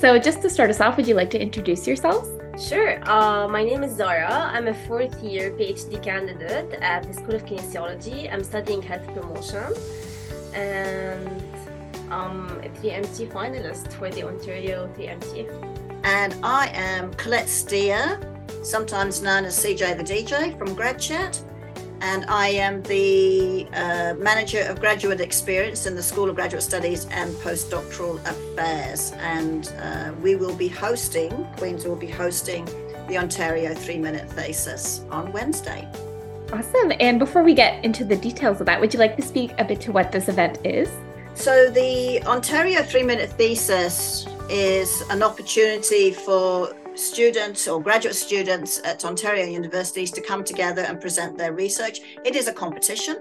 So, 0.00 0.18
just 0.18 0.42
to 0.42 0.50
start 0.50 0.70
us 0.70 0.80
off, 0.80 0.96
would 0.96 1.06
you 1.06 1.14
like 1.14 1.30
to 1.30 1.40
introduce 1.40 1.86
yourselves? 1.86 2.28
Sure. 2.60 2.98
Uh, 3.08 3.46
my 3.46 3.62
name 3.62 3.84
is 3.84 3.96
Zahraa. 3.96 4.52
I'm 4.52 4.66
a 4.66 4.74
fourth 4.74 5.22
year 5.22 5.52
PhD 5.52 6.02
candidate 6.02 6.72
at 6.82 7.04
the 7.04 7.14
School 7.14 7.36
of 7.36 7.46
Kinesiology. 7.46 8.32
I'm 8.32 8.42
studying 8.42 8.82
health 8.82 9.06
promotion 9.14 9.72
and 10.54 11.53
I'm 12.10 12.50
a 12.60 12.68
3MT 12.68 13.32
finalist 13.32 13.92
for 13.94 14.10
the 14.10 14.24
Ontario 14.24 14.88
3MT. 14.96 16.02
And 16.04 16.34
I 16.42 16.68
am 16.74 17.12
Colette 17.14 17.48
Steer, 17.48 18.20
sometimes 18.62 19.22
known 19.22 19.44
as 19.44 19.58
CJ 19.58 19.96
the 19.96 20.04
DJ 20.04 20.56
from 20.58 20.68
GradChat. 20.68 21.42
And 22.00 22.26
I 22.26 22.48
am 22.48 22.82
the 22.82 23.66
uh, 23.72 24.14
manager 24.18 24.60
of 24.68 24.78
graduate 24.80 25.20
experience 25.20 25.86
in 25.86 25.94
the 25.94 26.02
School 26.02 26.28
of 26.28 26.34
Graduate 26.34 26.62
Studies 26.62 27.06
and 27.10 27.32
Postdoctoral 27.36 28.20
Affairs. 28.26 29.12
And 29.12 29.72
uh, 29.80 30.12
we 30.20 30.36
will 30.36 30.54
be 30.54 30.68
hosting, 30.68 31.46
Queen's 31.56 31.86
will 31.86 31.96
be 31.96 32.10
hosting 32.10 32.66
the 33.08 33.16
Ontario 33.16 33.74
three 33.74 33.98
minute 33.98 34.30
thesis 34.30 35.04
on 35.10 35.32
Wednesday. 35.32 35.88
Awesome. 36.52 36.92
And 37.00 37.18
before 37.18 37.42
we 37.42 37.54
get 37.54 37.82
into 37.84 38.04
the 38.04 38.16
details 38.16 38.60
of 38.60 38.66
that, 38.66 38.80
would 38.80 38.92
you 38.92 39.00
like 39.00 39.16
to 39.16 39.22
speak 39.22 39.52
a 39.58 39.64
bit 39.64 39.80
to 39.82 39.92
what 39.92 40.12
this 40.12 40.28
event 40.28 40.58
is? 40.64 40.90
So, 41.34 41.68
the 41.68 42.22
Ontario 42.24 42.82
three 42.82 43.02
minute 43.02 43.30
thesis 43.30 44.26
is 44.48 45.02
an 45.10 45.22
opportunity 45.22 46.12
for 46.12 46.74
students 46.94 47.66
or 47.66 47.82
graduate 47.82 48.14
students 48.14 48.80
at 48.84 49.04
Ontario 49.04 49.46
universities 49.46 50.10
to 50.12 50.20
come 50.20 50.44
together 50.44 50.82
and 50.82 51.00
present 51.00 51.36
their 51.36 51.52
research. 51.52 52.00
It 52.24 52.36
is 52.36 52.48
a 52.48 52.52
competition. 52.52 53.16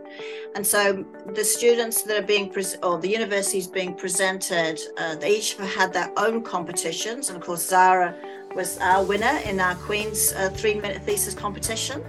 And 0.56 0.66
so 0.66 1.06
the 1.34 1.44
students 1.44 2.04
that 2.04 2.24
are 2.24 2.26
being, 2.26 2.50
pre- 2.50 2.66
or 2.84 3.00
the 3.00 3.10
universities 3.10 3.68
being 3.68 3.96
presented, 3.96 4.80
uh, 4.98 5.16
they 5.16 5.38
each 5.38 5.56
have 5.56 5.70
had 5.70 5.94
their 5.94 6.12
own 6.18 6.44
competitions. 6.44 7.30
And 7.30 7.38
of 7.38 7.44
course, 7.44 7.70
Zahraa 7.72 8.16
was 8.56 8.78
our 8.78 9.04
winner 9.04 9.40
in 9.46 9.60
our 9.60 9.76
Queen's 9.76 10.34
uh, 10.34 10.50
three 10.50 10.76
minute 10.76 11.02
thesis 11.04 11.34
competition. 11.34 12.04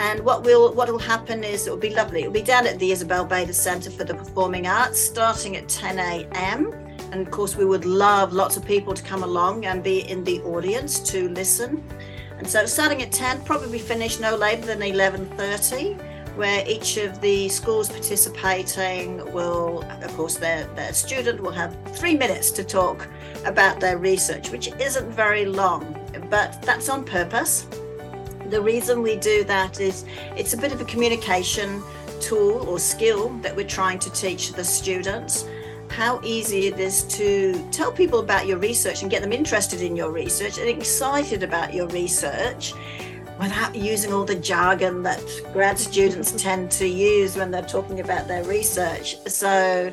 And 0.00 0.20
what 0.20 0.44
will 0.44 0.72
what 0.72 0.90
will 0.90 0.98
happen 0.98 1.44
is 1.44 1.66
it 1.66 1.70
will 1.70 1.76
be 1.76 1.94
lovely. 1.94 2.22
It 2.22 2.26
will 2.28 2.32
be 2.32 2.40
down 2.40 2.66
at 2.66 2.78
the 2.78 2.90
Isabel 2.90 3.22
Bader 3.22 3.52
Centre 3.52 3.90
for 3.90 4.02
the 4.02 4.14
Performing 4.14 4.66
Arts, 4.66 4.98
starting 4.98 5.58
at 5.58 5.68
10 5.68 5.98
a.m. 5.98 6.72
And 7.12 7.20
of 7.20 7.30
course, 7.30 7.54
we 7.54 7.66
would 7.66 7.84
love 7.84 8.32
lots 8.32 8.56
of 8.56 8.64
people 8.64 8.94
to 8.94 9.02
come 9.02 9.22
along 9.24 9.66
and 9.66 9.82
be 9.84 10.08
in 10.08 10.24
the 10.24 10.40
audience 10.40 11.00
to 11.10 11.28
listen. 11.28 11.84
And 12.38 12.48
so, 12.48 12.64
starting 12.64 13.02
at 13.02 13.12
10, 13.12 13.44
probably 13.44 13.78
finish 13.78 14.18
no 14.18 14.34
later 14.36 14.64
than 14.64 14.80
11:30, 14.80 15.98
where 16.34 16.64
each 16.66 16.96
of 16.96 17.20
the 17.20 17.50
schools 17.50 17.90
participating 17.90 19.18
will, 19.34 19.82
of 20.02 20.16
course, 20.16 20.36
their, 20.36 20.64
their 20.76 20.94
student 20.94 21.42
will 21.42 21.52
have 21.52 21.76
three 21.92 22.16
minutes 22.16 22.50
to 22.52 22.64
talk 22.64 23.06
about 23.44 23.80
their 23.80 23.98
research, 23.98 24.48
which 24.48 24.68
isn't 24.80 25.10
very 25.10 25.44
long, 25.44 25.82
but 26.30 26.62
that's 26.62 26.88
on 26.88 27.04
purpose. 27.04 27.66
The 28.50 28.60
reason 28.60 29.00
we 29.00 29.16
do 29.16 29.44
that 29.44 29.80
is 29.80 30.04
it's 30.36 30.54
a 30.54 30.56
bit 30.56 30.72
of 30.72 30.80
a 30.80 30.84
communication 30.84 31.82
tool 32.20 32.68
or 32.68 32.80
skill 32.80 33.28
that 33.42 33.54
we're 33.54 33.66
trying 33.66 34.00
to 34.00 34.10
teach 34.10 34.52
the 34.52 34.64
students 34.64 35.44
how 35.88 36.20
easy 36.24 36.66
it 36.66 36.78
is 36.78 37.04
to 37.04 37.66
tell 37.70 37.92
people 37.92 38.18
about 38.18 38.46
your 38.46 38.58
research 38.58 39.02
and 39.02 39.10
get 39.10 39.22
them 39.22 39.32
interested 39.32 39.82
in 39.82 39.94
your 39.94 40.10
research 40.10 40.58
and 40.58 40.68
excited 40.68 41.42
about 41.42 41.72
your 41.72 41.86
research 41.88 42.74
without 43.38 43.74
using 43.74 44.12
all 44.12 44.24
the 44.24 44.34
jargon 44.34 45.02
that 45.04 45.22
grad 45.52 45.78
students 45.78 46.32
tend 46.32 46.70
to 46.72 46.86
use 46.86 47.36
when 47.36 47.50
they're 47.50 47.62
talking 47.62 48.00
about 48.00 48.26
their 48.28 48.44
research. 48.44 49.16
So 49.28 49.92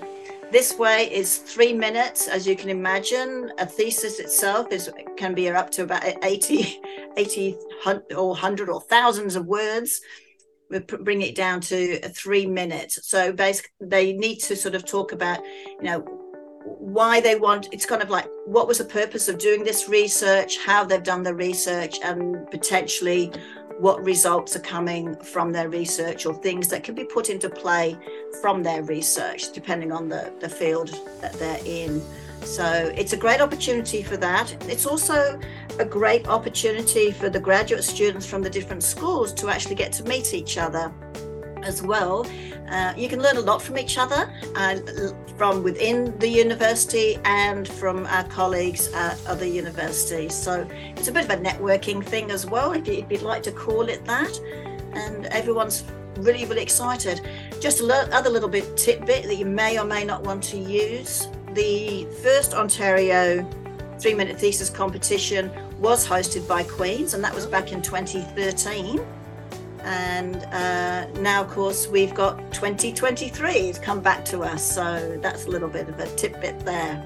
This 0.50 0.78
way 0.78 1.12
is 1.12 1.40
three 1.40 1.74
minutes, 1.74 2.30
as 2.30 2.48
you 2.48 2.56
can 2.56 2.70
imagine. 2.70 3.52
A 3.58 3.66
thesis 3.66 4.20
itself 4.20 4.72
is 4.72 4.90
can 5.18 5.34
be 5.34 5.50
up 5.50 5.70
to 5.72 5.84
about 5.84 6.04
80, 6.24 6.80
80 7.18 7.58
or 8.16 8.30
100 8.30 8.70
or 8.70 8.82
thousands 8.82 9.36
of 9.36 9.46
words. 9.46 10.02
We 10.70 10.80
bring 10.80 11.22
it 11.22 11.36
down 11.36 11.62
to 11.62 12.00
three 12.10 12.46
minutes. 12.46 13.08
So 13.08 13.32
basically, 13.32 13.72
they 13.80 14.14
need 14.14 14.38
to 14.40 14.56
sort 14.56 14.76
of 14.76 14.86
talk 14.86 15.12
about, 15.12 15.40
you 15.46 15.84
know, 15.84 16.00
why 16.80 17.22
they 17.22 17.36
want 17.36 17.70
it's 17.72 17.86
kind 17.86 18.02
of 18.02 18.10
like 18.10 18.28
what 18.46 18.68
was 18.68 18.80
the 18.80 18.86
purpose 18.86 19.30
of 19.30 19.38
doing 19.38 19.64
this 19.64 19.88
research 19.88 20.58
how 20.66 20.84
they've 20.84 21.04
done 21.04 21.24
the 21.24 21.34
research 21.34 21.98
and 22.04 22.46
potentially 22.52 23.32
what 23.80 24.04
results 24.04 24.56
are 24.56 24.62
coming 24.62 25.16
from 25.18 25.52
their 25.52 25.70
research 25.70 26.26
or 26.26 26.34
things 26.34 26.68
that 26.68 26.84
can 26.84 26.96
be 26.96 27.04
put 27.04 27.30
into 27.30 27.50
play 27.50 27.98
from 28.42 28.64
their 28.64 28.84
research, 28.84 29.52
depending 29.52 29.92
on 29.92 30.10
the, 30.10 30.34
the 30.40 30.50
field 30.50 30.90
that 31.22 31.34
they're 31.34 31.62
in. 31.66 32.02
So 32.44 32.92
it's 32.96 33.14
a 33.14 33.18
great 33.18 33.42
opportunity 33.42 34.04
for 34.04 34.18
that. 34.18 34.56
It's 34.70 34.86
also 34.86 35.40
a 35.80 35.86
great 35.86 36.28
opportunity 36.28 37.12
for 37.12 37.30
the 37.30 37.40
graduate 37.40 37.84
students 37.84 38.26
from 38.26 38.42
the 38.42 38.50
different 38.50 38.84
schools 38.84 39.34
to 39.34 39.50
actually 39.50 39.76
get 39.76 39.92
to 39.94 40.04
meet 40.04 40.34
each 40.34 40.58
other 40.58 40.92
as 41.64 41.82
well. 41.84 42.26
Uh, 42.70 42.94
you 42.98 43.08
can 43.08 43.22
learn 43.22 43.38
a 43.38 43.42
lot 43.42 43.62
from 43.62 43.78
each 43.78 43.98
other, 43.98 44.32
uh, 44.56 44.78
from 45.38 45.64
within 45.64 46.18
the 46.20 46.28
university 46.28 47.18
and 47.24 47.68
from 47.68 48.06
our 48.08 48.24
colleagues 48.26 48.92
at 48.94 49.18
other 49.26 49.46
universities. 49.46 50.36
So 50.36 50.68
it's 50.96 51.08
a 51.08 51.12
bit 51.12 51.26
of 51.26 51.32
a 51.32 51.38
networking 51.38 52.04
thing 52.04 52.32
as 52.32 52.46
well, 52.46 52.74
if, 52.74 52.88
you, 52.88 53.06
would 53.10 53.22
like 53.22 53.44
to 53.44 53.52
call 53.52 53.88
it 53.88 54.04
that. 54.06 54.40
And 54.94 55.28
everyone's 55.28 55.86
really, 56.18 56.46
really 56.46 56.64
excited. 56.64 57.22
Just 57.60 57.80
a 57.80 58.16
other 58.16 58.30
little 58.30 58.50
bit 58.50 58.76
tidbit 58.76 59.24
that 59.26 59.36
you 59.36 59.46
may 59.46 59.80
or 59.80 59.86
may 59.86 60.04
not 60.04 60.24
want 60.24 60.44
to 60.46 60.58
use. 60.58 61.28
The 61.58 62.06
first 62.22 62.54
Ontario 62.54 63.44
three 63.98 64.14
minute 64.14 64.38
thesis 64.38 64.70
competition 64.70 65.50
was 65.80 66.08
hosted 66.08 66.48
by 66.48 66.62
Queen's, 66.62 67.16
and 67.16 67.24
that 67.24 67.34
was 67.34 67.48
back 67.48 67.72
in 67.72 67.82
2013 67.82 69.04
and 69.80 70.36
uh, 70.52 71.08
now 71.20 71.42
of 71.42 71.50
course 71.50 71.88
we've 71.88 72.14
got 72.14 72.38
2023 72.54 73.72
to 73.72 73.82
come 73.82 74.02
back 74.02 74.24
to 74.26 74.44
us 74.44 74.72
so 74.72 75.18
that's 75.20 75.46
a 75.46 75.50
little 75.50 75.68
bit 75.68 75.90
of 75.90 76.00
a 76.00 76.06
tidbit 76.16 76.60
there. 76.60 77.04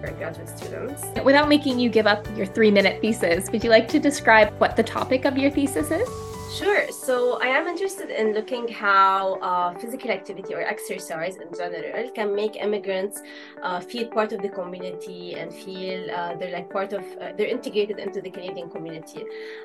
For 0.00 0.10
graduate 0.10 0.48
students. 0.48 1.04
Without 1.24 1.48
making 1.48 1.78
you 1.78 1.88
give 1.88 2.08
up 2.08 2.26
your 2.36 2.46
three 2.46 2.72
minute 2.72 3.00
thesis 3.00 3.48
would 3.52 3.62
you 3.62 3.70
like 3.70 3.86
to 3.88 4.00
describe 4.00 4.52
what 4.58 4.74
the 4.74 4.82
topic 4.82 5.24
of 5.24 5.38
your 5.38 5.52
thesis 5.52 5.92
is 5.92 6.08
Sure. 6.54 6.88
So 6.92 7.40
I 7.42 7.48
am 7.48 7.66
interested 7.66 8.10
in 8.10 8.32
looking 8.32 8.68
how 8.68 9.40
uh, 9.42 9.76
physical 9.76 10.12
activity 10.12 10.54
or 10.54 10.60
exercise 10.60 11.36
in 11.36 11.48
general 11.52 12.08
can 12.10 12.32
make 12.32 12.54
immigrants 12.54 13.20
uh, 13.60 13.80
feel 13.80 14.06
part 14.06 14.32
of 14.32 14.40
the 14.40 14.50
community 14.50 15.34
and 15.34 15.52
feel 15.52 16.08
uh, 16.12 16.36
they're 16.36 16.52
like 16.52 16.70
part 16.70 16.92
of 16.92 17.02
uh, 17.20 17.32
they're 17.36 17.48
integrated 17.48 17.98
into 17.98 18.20
the 18.20 18.30
Canadian 18.30 18.70
community. 18.70 19.24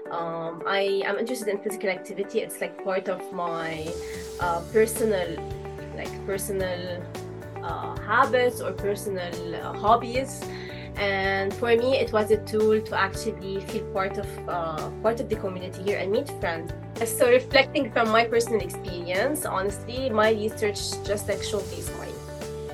Um, 0.10 0.64
I 0.66 1.04
am 1.06 1.20
interested 1.20 1.50
in 1.50 1.60
physical 1.60 1.90
activity. 1.90 2.40
It's 2.40 2.60
like 2.60 2.84
part 2.84 3.08
of 3.08 3.22
my 3.32 3.88
uh, 4.40 4.62
personal, 4.74 5.30
like 5.96 6.26
personal 6.26 7.04
uh, 7.62 8.00
habits 8.00 8.62
or 8.62 8.72
personal 8.72 9.32
hobbies 9.78 10.44
and 11.00 11.54
for 11.54 11.76
me 11.78 11.98
it 11.98 12.12
was 12.12 12.30
a 12.30 12.38
tool 12.46 12.82
to 12.82 12.94
actually 12.96 13.62
feel 13.62 13.86
part 13.94 14.18
of 14.18 14.28
uh, 14.50 14.90
part 15.02 15.20
of 15.20 15.30
the 15.30 15.36
community 15.36 15.82
here 15.84 15.98
and 15.98 16.12
meet 16.12 16.30
friends. 16.40 16.72
So 17.06 17.30
reflecting 17.30 17.92
from 17.92 18.10
my 18.10 18.26
personal 18.26 18.62
experience 18.62 19.46
honestly 19.46 20.10
my 20.10 20.32
research 20.32 20.80
just 21.06 21.30
like 21.30 21.40
showcased 21.40 21.98
my 21.98 22.10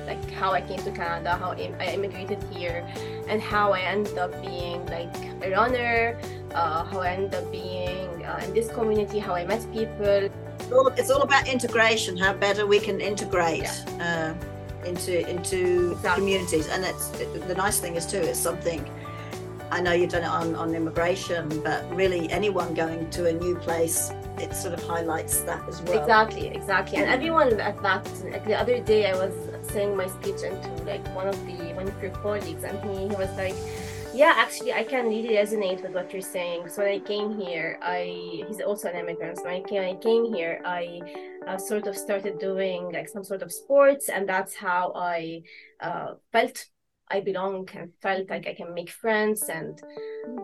like 0.06 0.30
how 0.30 0.52
i 0.52 0.60
came 0.60 0.78
to 0.78 0.92
canada 0.92 1.36
how 1.36 1.50
i 1.50 1.86
immigrated 1.92 2.40
here 2.52 2.86
and 3.28 3.42
how 3.42 3.72
i 3.72 3.80
ended 3.80 4.16
up 4.18 4.30
being 4.40 4.84
like 4.86 5.14
a 5.42 5.50
runner 5.50 6.16
uh, 6.54 6.84
how 6.84 7.00
i 7.00 7.10
ended 7.10 7.34
up 7.34 7.50
being 7.50 8.24
uh, 8.24 8.40
in 8.44 8.54
this 8.54 8.68
community 8.70 9.18
how 9.18 9.34
i 9.34 9.44
met 9.44 9.60
people. 9.72 10.30
It's 10.58 10.72
all, 10.72 10.88
it's 10.88 11.10
all 11.10 11.22
about 11.22 11.48
integration 11.48 12.16
how 12.16 12.32
better 12.32 12.66
we 12.66 12.80
can 12.80 13.00
integrate. 13.00 13.62
Yeah. 13.98 14.34
Into 14.86 15.28
into 15.28 15.92
exactly. 15.92 16.22
communities. 16.22 16.68
And 16.68 16.84
it's 16.84 17.10
it, 17.20 17.48
the 17.48 17.54
nice 17.54 17.78
thing 17.80 17.96
is 17.96 18.06
too, 18.06 18.18
it's 18.18 18.38
something. 18.38 18.88
I 19.70 19.80
know 19.80 19.92
you've 19.92 20.10
done 20.10 20.22
it 20.22 20.28
on 20.28 20.54
on 20.54 20.74
immigration, 20.74 21.42
but 21.62 21.80
really 21.94 22.30
anyone 22.30 22.72
going 22.74 23.10
to 23.10 23.26
a 23.26 23.32
new 23.32 23.56
place, 23.56 24.12
it 24.38 24.54
sort 24.54 24.74
of 24.74 24.82
highlights 24.84 25.40
that 25.40 25.68
as 25.68 25.82
well. 25.82 26.00
Exactly, 26.00 26.46
exactly. 26.48 26.98
And 26.98 27.08
everyone 27.10 27.60
at 27.60 27.82
that. 27.82 28.06
Like 28.24 28.44
the 28.44 28.54
other 28.54 28.80
day, 28.80 29.10
I 29.10 29.14
was 29.14 29.34
saying 29.72 29.96
my 29.96 30.06
speech 30.06 30.42
into 30.42 30.68
like 30.84 31.04
one 31.16 31.26
of 31.26 31.38
the 31.46 31.56
one 31.74 31.88
of 31.88 32.00
your 32.00 32.12
colleagues, 32.12 32.62
and 32.62 32.78
he, 32.84 33.08
he 33.08 33.16
was 33.16 33.30
like 33.36 33.56
yeah 34.16 34.32
actually 34.36 34.72
i 34.72 34.82
can 34.82 35.06
really 35.06 35.36
resonate 35.36 35.82
with 35.82 35.92
what 35.92 36.10
you're 36.12 36.22
saying 36.22 36.68
so 36.68 36.82
when 36.82 36.92
i 36.92 36.98
came 36.98 37.38
here 37.38 37.78
i 37.82 38.42
he's 38.48 38.60
also 38.60 38.88
an 38.88 38.96
immigrant 38.96 39.36
so 39.36 39.44
when 39.44 39.54
i 39.54 39.60
came, 39.60 39.82
I 39.82 39.94
came 40.00 40.32
here 40.32 40.60
i 40.64 41.00
uh, 41.46 41.58
sort 41.58 41.86
of 41.86 41.96
started 41.96 42.38
doing 42.38 42.90
like 42.92 43.08
some 43.08 43.22
sort 43.22 43.42
of 43.42 43.52
sports 43.52 44.08
and 44.08 44.26
that's 44.28 44.54
how 44.54 44.92
i 44.96 45.42
uh, 45.80 46.14
felt 46.32 46.64
i 47.10 47.20
belong 47.20 47.68
and 47.74 47.92
felt 48.00 48.30
like 48.30 48.46
i 48.46 48.54
can 48.54 48.72
make 48.72 48.88
friends 48.88 49.42
and 49.50 49.82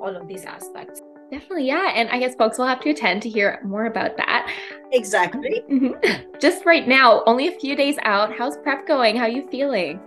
all 0.00 0.14
of 0.14 0.28
these 0.28 0.44
aspects 0.44 1.00
Definitely, 1.30 1.66
yeah. 1.66 1.92
And 1.94 2.10
I 2.10 2.18
guess 2.18 2.34
folks 2.34 2.58
will 2.58 2.66
have 2.66 2.80
to 2.80 2.90
attend 2.90 3.22
to 3.22 3.30
hear 3.30 3.58
more 3.64 3.86
about 3.86 4.18
that. 4.18 4.54
Exactly. 4.92 5.62
Mm-hmm. 5.70 6.30
Just 6.38 6.66
right 6.66 6.86
now, 6.86 7.22
only 7.24 7.48
a 7.48 7.58
few 7.58 7.74
days 7.74 7.96
out. 8.02 8.36
How's 8.36 8.58
prep 8.58 8.86
going? 8.86 9.16
How 9.16 9.22
are 9.22 9.30
you 9.30 9.48
feeling? 9.48 9.98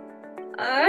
Uh, 0.58 0.88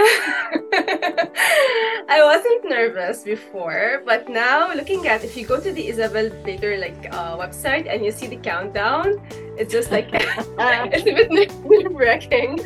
I 2.08 2.20
wasn't 2.24 2.64
nervous 2.64 3.22
before, 3.22 4.02
but 4.06 4.26
now 4.28 4.72
looking 4.72 5.06
at 5.06 5.22
if 5.24 5.36
you 5.36 5.44
go 5.44 5.60
to 5.60 5.70
the 5.70 5.88
Isabel 5.88 6.30
Bader 6.42 6.78
like 6.78 7.12
uh, 7.12 7.36
website 7.36 7.86
and 7.86 8.02
you 8.02 8.10
see 8.10 8.28
the 8.28 8.36
countdown, 8.36 9.20
it's 9.58 9.70
just 9.70 9.90
like 9.90 10.08
it's 10.12 11.06
a 11.06 11.12
bit 11.12 11.30
nerve 11.30 11.92
wracking. 11.92 12.64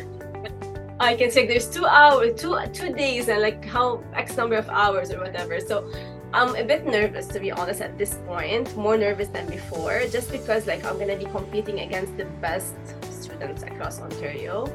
I 0.97 1.15
can 1.15 1.29
say 1.29 1.45
there's 1.45 1.69
two 1.69 1.85
hours, 1.85 2.39
two 2.39 2.55
two 2.71 2.93
days, 2.93 3.27
and 3.27 3.41
like 3.41 3.65
how 3.65 4.01
X 4.13 4.37
number 4.37 4.55
of 4.55 4.69
hours 4.69 5.11
or 5.11 5.19
whatever. 5.19 5.59
So 5.59 5.91
I'm 6.33 6.55
a 6.55 6.63
bit 6.63 6.85
nervous 6.85 7.27
to 7.35 7.39
be 7.39 7.51
honest 7.51 7.81
at 7.81 7.97
this 7.97 8.15
point, 8.25 8.73
more 8.77 8.97
nervous 8.97 9.27
than 9.27 9.49
before, 9.49 10.07
just 10.07 10.31
because 10.31 10.67
like 10.67 10.85
I'm 10.85 10.97
gonna 10.97 11.17
be 11.17 11.25
competing 11.25 11.81
against 11.81 12.15
the 12.15 12.25
best 12.39 12.75
students 13.11 13.63
across 13.63 13.99
Ontario. 13.99 14.71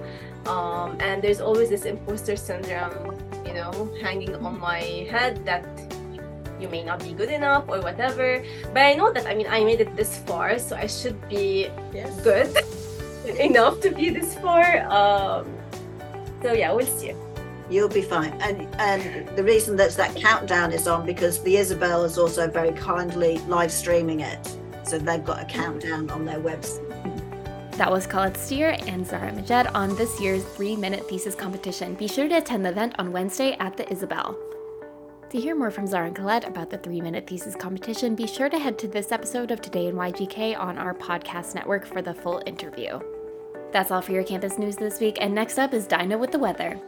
Um, 0.49 0.97
and 1.01 1.23
there's 1.23 1.41
always 1.41 1.69
this 1.69 1.85
imposter 1.85 2.35
syndrome, 2.35 3.15
you 3.47 3.53
know, 3.53 3.91
hanging 4.01 4.35
on 4.35 4.59
my 4.59 4.81
head 5.11 5.45
that 5.45 5.65
you 6.61 6.69
may 6.69 6.83
not 6.83 7.01
be 7.01 7.13
good 7.13 7.31
enough 7.31 7.65
or 7.69 7.81
whatever. 7.81 8.43
But 8.73 8.83
I 8.83 8.95
know 8.95 9.13
that 9.13 9.27
I 9.27 9.35
mean 9.35 9.47
I 9.49 9.63
made 9.63 9.81
it 9.81 9.95
this 9.95 10.19
far, 10.19 10.59
so 10.59 10.77
I 10.77 10.87
should 10.87 11.17
be 11.29 11.69
yes. 11.93 12.21
good 12.23 12.51
enough 13.39 13.81
to 13.83 13.91
be 13.91 14.11
this 14.11 14.35
far. 14.37 14.83
Um, 14.89 15.47
so 16.43 16.53
yeah, 16.53 16.73
we'll 16.73 16.87
see. 16.87 17.15
You'll 17.71 17.89
be 17.89 18.03
fine. 18.03 18.33
And 18.41 18.67
and 18.79 19.29
the 19.37 19.45
reason 19.45 19.77
that 19.77 19.93
that 19.93 20.17
countdown 20.17 20.73
is 20.73 20.89
on 20.89 21.05
because 21.05 21.43
the 21.43 21.57
Isabel 21.57 22.05
is 22.05 22.19
also 22.19 22.49
very 22.49 22.73
kindly 22.73 23.39
live 23.47 23.71
streaming 23.71 24.21
it. 24.21 24.57
So 24.85 24.99
they've 24.99 25.25
got 25.25 25.43
a 25.43 25.45
countdown 25.45 26.09
on 26.11 26.25
their 26.25 26.41
website. 26.41 26.88
That 27.79 27.93
was 27.93 28.09
Colette 28.09 28.37
Steer 28.37 28.71
and 28.89 29.07
Zahraa 29.07 29.33
Mahjed 29.33 29.73
on 29.73 29.95
this 29.95 30.21
year's 30.21 30.43
three 30.43 30.75
minute 30.75 31.09
thesis 31.09 31.37
competition. 31.37 31.95
Be 31.95 32.09
sure 32.09 32.29
to 32.29 32.39
attend 32.39 32.65
the 32.65 32.71
event 32.71 32.97
on 32.99 33.13
Wednesday 33.13 33.57
at 33.61 33.77
the 33.77 33.89
Isabel. 33.89 34.37
To 35.31 35.41
hear 35.41 35.55
more 35.55 35.71
from 35.71 35.87
Zahraa 35.87 36.09
and 36.09 36.17
Colette 36.17 36.49
about 36.49 36.71
the 36.71 36.79
three 36.79 37.01
minute 37.01 37.29
thesis 37.29 37.55
competition, 37.55 38.17
be 38.17 38.27
sure 38.27 38.49
to 38.49 38.59
head 38.59 38.81
to 38.81 38.89
this 38.89 39.13
episode 39.13 39.53
of 39.53 39.61
Today 39.61 39.87
in 39.87 39.95
YGK 39.95 40.59
on 40.59 40.77
our 40.77 40.93
podcast 40.93 41.55
network 41.55 41.87
for 41.87 42.03
the 42.03 42.15
full 42.15 42.43
interview. 42.47 42.99
That's 43.71 43.93
all 43.93 44.03
for 44.03 44.11
your 44.11 44.25
campus 44.25 44.59
news 44.59 44.75
this 44.75 44.99
week, 44.99 45.19
and 45.21 45.33
next 45.33 45.57
up 45.57 45.73
is 45.73 45.87
Dinah 45.87 46.19
with 46.19 46.33
the 46.33 46.39
weather. 46.41 46.81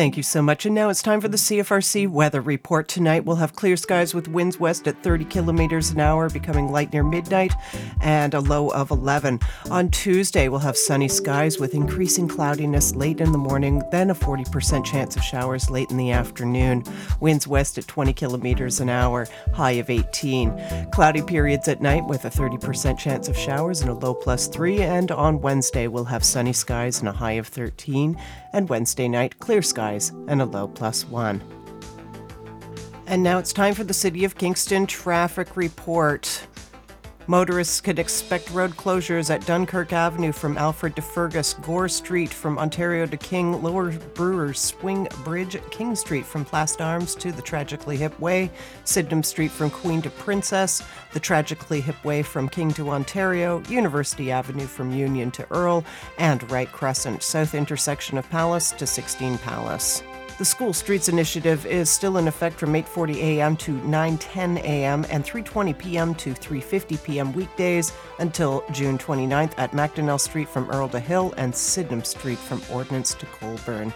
Thank 0.00 0.16
you 0.16 0.22
so 0.22 0.40
much. 0.40 0.64
And 0.64 0.74
now 0.74 0.88
it's 0.88 1.02
time 1.02 1.20
for 1.20 1.28
the 1.28 1.36
CFRC 1.36 2.08
weather 2.08 2.40
report. 2.40 2.88
Tonight 2.88 3.26
we'll 3.26 3.36
have 3.36 3.54
clear 3.54 3.76
skies 3.76 4.14
with 4.14 4.28
winds 4.28 4.58
west 4.58 4.88
at 4.88 5.02
30 5.02 5.26
kilometers 5.26 5.90
an 5.90 6.00
hour, 6.00 6.30
becoming 6.30 6.72
light 6.72 6.90
near 6.94 7.04
midnight, 7.04 7.52
and 8.00 8.32
a 8.32 8.40
low 8.40 8.68
of 8.68 8.90
11. 8.90 9.40
On 9.70 9.90
Tuesday, 9.90 10.48
we'll 10.48 10.60
have 10.60 10.78
sunny 10.78 11.06
skies 11.06 11.58
with 11.58 11.74
increasing 11.74 12.28
cloudiness 12.28 12.94
late 12.94 13.20
in 13.20 13.30
the 13.30 13.36
morning, 13.36 13.82
then 13.92 14.08
a 14.08 14.14
40% 14.14 14.86
chance 14.86 15.16
of 15.16 15.22
showers 15.22 15.68
late 15.68 15.90
in 15.90 15.98
the 15.98 16.12
afternoon. 16.12 16.82
Winds 17.20 17.46
west 17.46 17.76
at 17.76 17.86
20 17.86 18.14
kilometers 18.14 18.80
an 18.80 18.88
hour, 18.88 19.28
high 19.52 19.72
of 19.72 19.90
18. 19.90 20.90
Cloudy 20.92 21.20
periods 21.20 21.68
at 21.68 21.82
night 21.82 22.06
with 22.06 22.24
a 22.24 22.30
30% 22.30 22.98
chance 22.98 23.28
of 23.28 23.36
showers 23.36 23.82
and 23.82 23.90
a 23.90 23.94
low 23.94 24.14
plus 24.14 24.46
3. 24.46 24.80
And 24.80 25.10
on 25.10 25.42
Wednesday, 25.42 25.88
we'll 25.88 26.04
have 26.04 26.24
sunny 26.24 26.54
skies 26.54 27.00
and 27.00 27.08
a 27.10 27.12
high 27.12 27.32
of 27.32 27.48
13. 27.48 28.18
And 28.54 28.68
Wednesday 28.68 29.06
night, 29.06 29.38
clear 29.38 29.60
skies 29.60 29.89
and 30.28 30.40
a 30.40 30.44
low 30.44 30.68
plus 30.68 31.04
one. 31.04 31.42
And 33.06 33.22
now 33.24 33.38
it's 33.38 33.52
time 33.52 33.74
for 33.74 33.82
the 33.82 33.92
City 33.92 34.24
of 34.24 34.36
Kingston 34.36 34.86
traffic 34.86 35.56
report. 35.56 36.46
Motorists 37.30 37.80
could 37.80 38.00
expect 38.00 38.50
road 38.50 38.72
closures 38.72 39.32
at 39.32 39.46
Dunkirk 39.46 39.92
Avenue 39.92 40.32
from 40.32 40.58
Alfred 40.58 40.96
to 40.96 41.02
Fergus, 41.02 41.54
Gore 41.54 41.88
Street 41.88 42.30
from 42.30 42.58
Ontario 42.58 43.06
to 43.06 43.16
King, 43.16 43.62
Lower 43.62 43.92
Brewers 43.92 44.58
Swing 44.58 45.06
Bridge, 45.22 45.56
King 45.70 45.94
Street 45.94 46.26
from 46.26 46.44
Place 46.44 46.74
d'Armes 46.74 47.14
to 47.14 47.30
the 47.30 47.40
Tragically 47.40 47.96
Hip 47.98 48.18
Way, 48.18 48.50
Sydenham 48.82 49.22
Street 49.22 49.52
from 49.52 49.70
Queen 49.70 50.02
to 50.02 50.10
Princess, 50.10 50.82
the 51.12 51.20
Tragically 51.20 51.80
Hip 51.80 52.04
Way 52.04 52.24
from 52.24 52.48
King 52.48 52.72
to 52.72 52.90
Ontario, 52.90 53.62
University 53.68 54.32
Avenue 54.32 54.66
from 54.66 54.90
Union 54.90 55.30
to 55.30 55.46
Earl, 55.52 55.84
and 56.18 56.50
Wright 56.50 56.72
Crescent, 56.72 57.22
south 57.22 57.54
intersection 57.54 58.18
of 58.18 58.28
Palace 58.30 58.72
to 58.72 58.88
16 58.88 59.38
Palace. 59.38 60.02
The 60.40 60.46
School 60.46 60.72
Streets 60.72 61.10
Initiative 61.10 61.66
is 61.66 61.90
still 61.90 62.16
in 62.16 62.26
effect 62.26 62.58
from 62.58 62.72
8:40 62.72 63.16
a.m. 63.16 63.56
to 63.58 63.78
9:10 63.80 64.56
a.m. 64.60 65.04
and 65.10 65.22
3:20 65.22 65.76
p.m. 65.76 66.14
to 66.14 66.32
3:50 66.32 67.04
p.m. 67.04 67.32
weekdays 67.34 67.92
until 68.20 68.64
June 68.72 68.96
29th 68.96 69.52
at 69.58 69.72
Macdonnell 69.72 70.18
Street 70.18 70.48
from 70.48 70.70
Earl 70.70 70.88
to 70.88 70.98
Hill 70.98 71.34
and 71.36 71.54
Sydenham 71.54 72.02
Street 72.04 72.38
from 72.38 72.62
Ordnance 72.72 73.12
to 73.16 73.26
Colborne. 73.26 73.92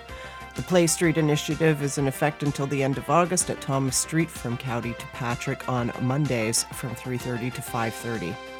The 0.54 0.60
Play 0.60 0.86
Street 0.86 1.16
Initiative 1.16 1.82
is 1.82 1.96
in 1.96 2.08
effect 2.08 2.42
until 2.42 2.66
the 2.66 2.82
end 2.82 2.98
of 2.98 3.08
August 3.08 3.48
at 3.48 3.62
Thomas 3.62 3.96
Street 3.96 4.28
from 4.28 4.58
Cowdy 4.58 4.92
to 4.98 5.06
Patrick 5.14 5.66
on 5.66 5.94
Mondays 6.02 6.64
from 6.74 6.94
3:30 6.94 7.54
to 7.54 7.62
5:30. 7.62 8.53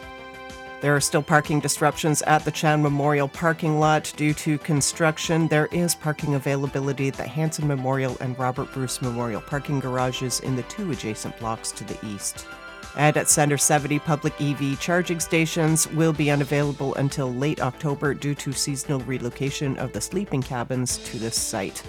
There 0.81 0.95
are 0.95 1.01
still 1.01 1.23
parking 1.23 1.61
disruptions 1.61 2.21
at 2.23 2.45
the 2.45 2.51
Chown 2.51 2.83
Memorial 2.83 3.29
parking 3.29 3.81
lot 3.81 4.13
due 4.17 4.35
to 4.35 4.59
construction. 4.59 5.49
There 5.49 5.69
is 5.73 5.95
parking 5.95 6.35
availability 6.35 7.09
at 7.09 7.15
the 7.15 7.27
Hanson 7.27 7.67
Memorial 7.67 8.17
and 8.21 8.39
Robert 8.39 8.73
Bruce 8.73 9.01
Memorial 9.01 9.41
parking 9.41 9.81
garages 9.81 10.41
in 10.41 10.57
the 10.57 10.63
two 10.65 10.91
adjacent 10.91 11.39
blocks 11.39 11.73
to 11.73 11.85
the 11.85 11.99
east. 12.07 12.47
And 12.97 13.17
at 13.17 13.29
Center 13.29 13.57
70, 13.57 13.99
public 14.01 14.41
EV 14.41 14.79
charging 14.79 15.21
stations 15.21 15.89
will 15.93 16.13
be 16.13 16.31
unavailable 16.31 16.95
until 16.97 17.33
late 17.33 17.61
October 17.61 18.15
due 18.15 18.35
to 18.37 18.53
seasonal 18.53 19.01
relocation 19.01 19.77
of 19.79 19.93
the 19.93 20.01
sleeping 20.01 20.43
cabins 20.43 20.99
to 20.99 21.19
this 21.19 21.41
site. 21.41 21.83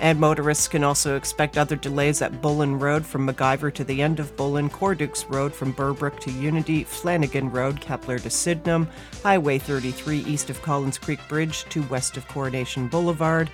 And 0.00 0.20
motorists 0.20 0.68
can 0.68 0.84
also 0.84 1.16
expect 1.16 1.56
other 1.56 1.76
delays 1.76 2.20
at 2.20 2.42
Bullen 2.42 2.78
Road 2.78 3.04
from 3.04 3.26
MacIver 3.26 3.72
to 3.74 3.84
the 3.84 4.02
end 4.02 4.20
of 4.20 4.36
Bullen, 4.36 4.68
Cordukes 4.68 5.28
Road 5.32 5.54
from 5.54 5.72
Burbrook 5.72 6.20
to 6.20 6.30
Unity, 6.30 6.84
Flanagan 6.84 7.50
Road, 7.50 7.80
Kepler 7.80 8.18
to 8.18 8.28
Sydenham, 8.28 8.88
Highway 9.22 9.58
33 9.58 10.18
east 10.18 10.50
of 10.50 10.60
Collins 10.60 10.98
Creek 10.98 11.20
Bridge 11.28 11.64
to 11.70 11.82
west 11.84 12.16
of 12.18 12.28
Coronation 12.28 12.88
Boulevard, 12.88 13.50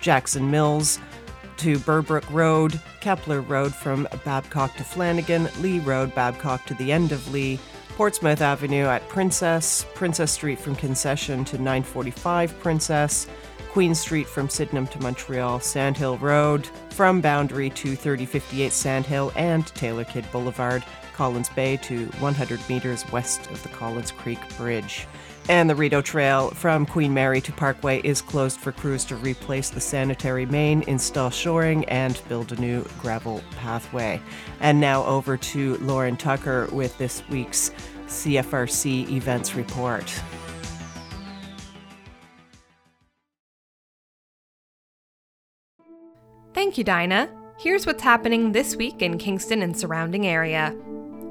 Jackson 0.00 0.50
Mills 0.50 0.98
to 1.58 1.78
Burbrook 1.78 2.28
Road, 2.30 2.80
Kepler 3.00 3.40
Road 3.40 3.72
from 3.72 4.08
Babcock 4.24 4.76
to 4.76 4.84
Flanagan, 4.84 5.48
Lee 5.60 5.78
Road, 5.78 6.12
Babcock 6.14 6.66
to 6.66 6.74
the 6.74 6.90
end 6.90 7.12
of 7.12 7.32
Lee, 7.32 7.60
Portsmouth 7.90 8.40
Avenue 8.40 8.86
at 8.86 9.08
Princess, 9.08 9.86
Princess 9.94 10.32
Street 10.32 10.58
from 10.58 10.74
Concession 10.74 11.44
to 11.44 11.56
945 11.58 12.58
Princess, 12.58 13.28
Queen 13.74 13.92
Street 13.92 14.28
from 14.28 14.48
Sydenham 14.48 14.86
to 14.86 15.02
Montreal, 15.02 15.58
Sandhill 15.58 16.16
Road 16.18 16.64
from 16.90 17.20
Boundary 17.20 17.70
to 17.70 17.96
3058 17.96 18.70
Sandhill 18.70 19.32
and 19.34 19.66
Taylor 19.66 20.04
Kidd 20.04 20.30
Boulevard, 20.30 20.84
Collins 21.12 21.48
Bay 21.48 21.76
to 21.78 22.06
100 22.20 22.60
meters 22.68 23.04
west 23.10 23.50
of 23.50 23.60
the 23.64 23.68
Collins 23.70 24.12
Creek 24.12 24.38
Bridge. 24.56 25.08
And 25.48 25.68
the 25.68 25.74
Rideau 25.74 26.02
Trail 26.02 26.50
from 26.50 26.86
Queen 26.86 27.12
Mary 27.12 27.40
to 27.40 27.50
Parkway 27.50 28.00
is 28.02 28.22
closed 28.22 28.60
for 28.60 28.70
crews 28.70 29.04
to 29.06 29.16
replace 29.16 29.70
the 29.70 29.80
sanitary 29.80 30.46
main, 30.46 30.82
install 30.82 31.30
shoring, 31.30 31.84
and 31.86 32.22
build 32.28 32.52
a 32.52 32.60
new 32.60 32.84
gravel 33.00 33.42
pathway. 33.56 34.22
And 34.60 34.78
now 34.78 35.02
over 35.04 35.36
to 35.36 35.78
Lauren 35.78 36.16
Tucker 36.16 36.68
with 36.70 36.96
this 36.98 37.24
week's 37.28 37.72
CFRC 38.06 39.10
events 39.10 39.56
report. 39.56 40.22
Thank 46.64 46.78
you, 46.78 46.84
Dinah. 46.84 47.28
Here's 47.58 47.84
what's 47.84 48.02
happening 48.02 48.52
this 48.52 48.74
week 48.74 49.02
in 49.02 49.18
Kingston 49.18 49.60
and 49.60 49.78
surrounding 49.78 50.26
area. 50.26 50.74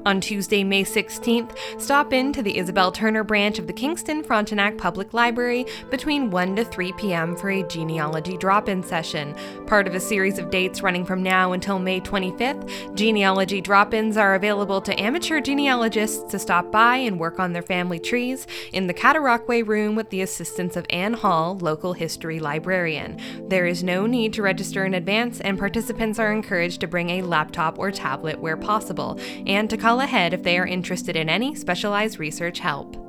On 0.06 0.20
Tuesday, 0.20 0.62
May 0.62 0.84
16th, 0.84 1.56
stop 1.78 2.12
in 2.12 2.30
to 2.34 2.42
the 2.42 2.58
Isabel 2.58 2.92
Turner 2.92 3.24
branch 3.24 3.58
of 3.58 3.66
the 3.66 3.72
Kingston 3.72 4.22
Frontenac 4.22 4.76
Public 4.76 5.14
Library 5.14 5.64
between 5.88 6.30
1 6.30 6.56
to 6.56 6.64
3 6.66 6.92
p.m. 6.92 7.34
for 7.34 7.48
a 7.48 7.62
genealogy 7.62 8.36
drop 8.36 8.68
in 8.68 8.82
session. 8.82 9.34
Part 9.66 9.86
of 9.86 9.94
a 9.94 10.00
series 10.00 10.38
of 10.38 10.50
dates 10.50 10.82
running 10.82 11.06
from 11.06 11.22
now 11.22 11.52
until 11.52 11.78
May 11.78 12.02
25th, 12.02 12.94
genealogy 12.94 13.62
drop 13.62 13.94
ins 13.94 14.18
are 14.18 14.34
available 14.34 14.82
to 14.82 15.00
amateur 15.00 15.40
genealogists 15.40 16.30
to 16.30 16.38
stop 16.38 16.70
by 16.70 16.96
and 16.96 17.18
work 17.18 17.40
on 17.40 17.54
their 17.54 17.62
family 17.62 17.98
trees 17.98 18.46
in 18.74 18.86
the 18.86 18.94
Cataraqui 18.94 19.66
room 19.66 19.94
with 19.94 20.10
the 20.10 20.20
assistance 20.20 20.76
of 20.76 20.84
Anne 20.90 21.14
Hall, 21.14 21.56
local 21.62 21.94
history 21.94 22.38
librarian. 22.40 23.18
There 23.48 23.64
is 23.64 23.82
no 23.82 24.04
need 24.04 24.34
to 24.34 24.42
register 24.42 24.84
in 24.84 24.92
advance, 24.92 25.40
and 25.40 25.58
participants 25.58 26.18
are 26.18 26.30
encouraged 26.30 26.82
to 26.82 26.86
bring 26.86 27.08
a 27.08 27.22
laptop 27.22 27.78
or 27.78 27.90
tablet 27.90 28.38
where 28.38 28.58
possible 28.58 29.18
and 29.46 29.70
to 29.70 29.78
call 29.78 29.93
ahead 30.00 30.32
if 30.32 30.42
they 30.42 30.58
are 30.58 30.66
interested 30.66 31.16
in 31.16 31.28
any 31.28 31.54
specialized 31.54 32.18
research 32.18 32.58
help. 32.58 33.03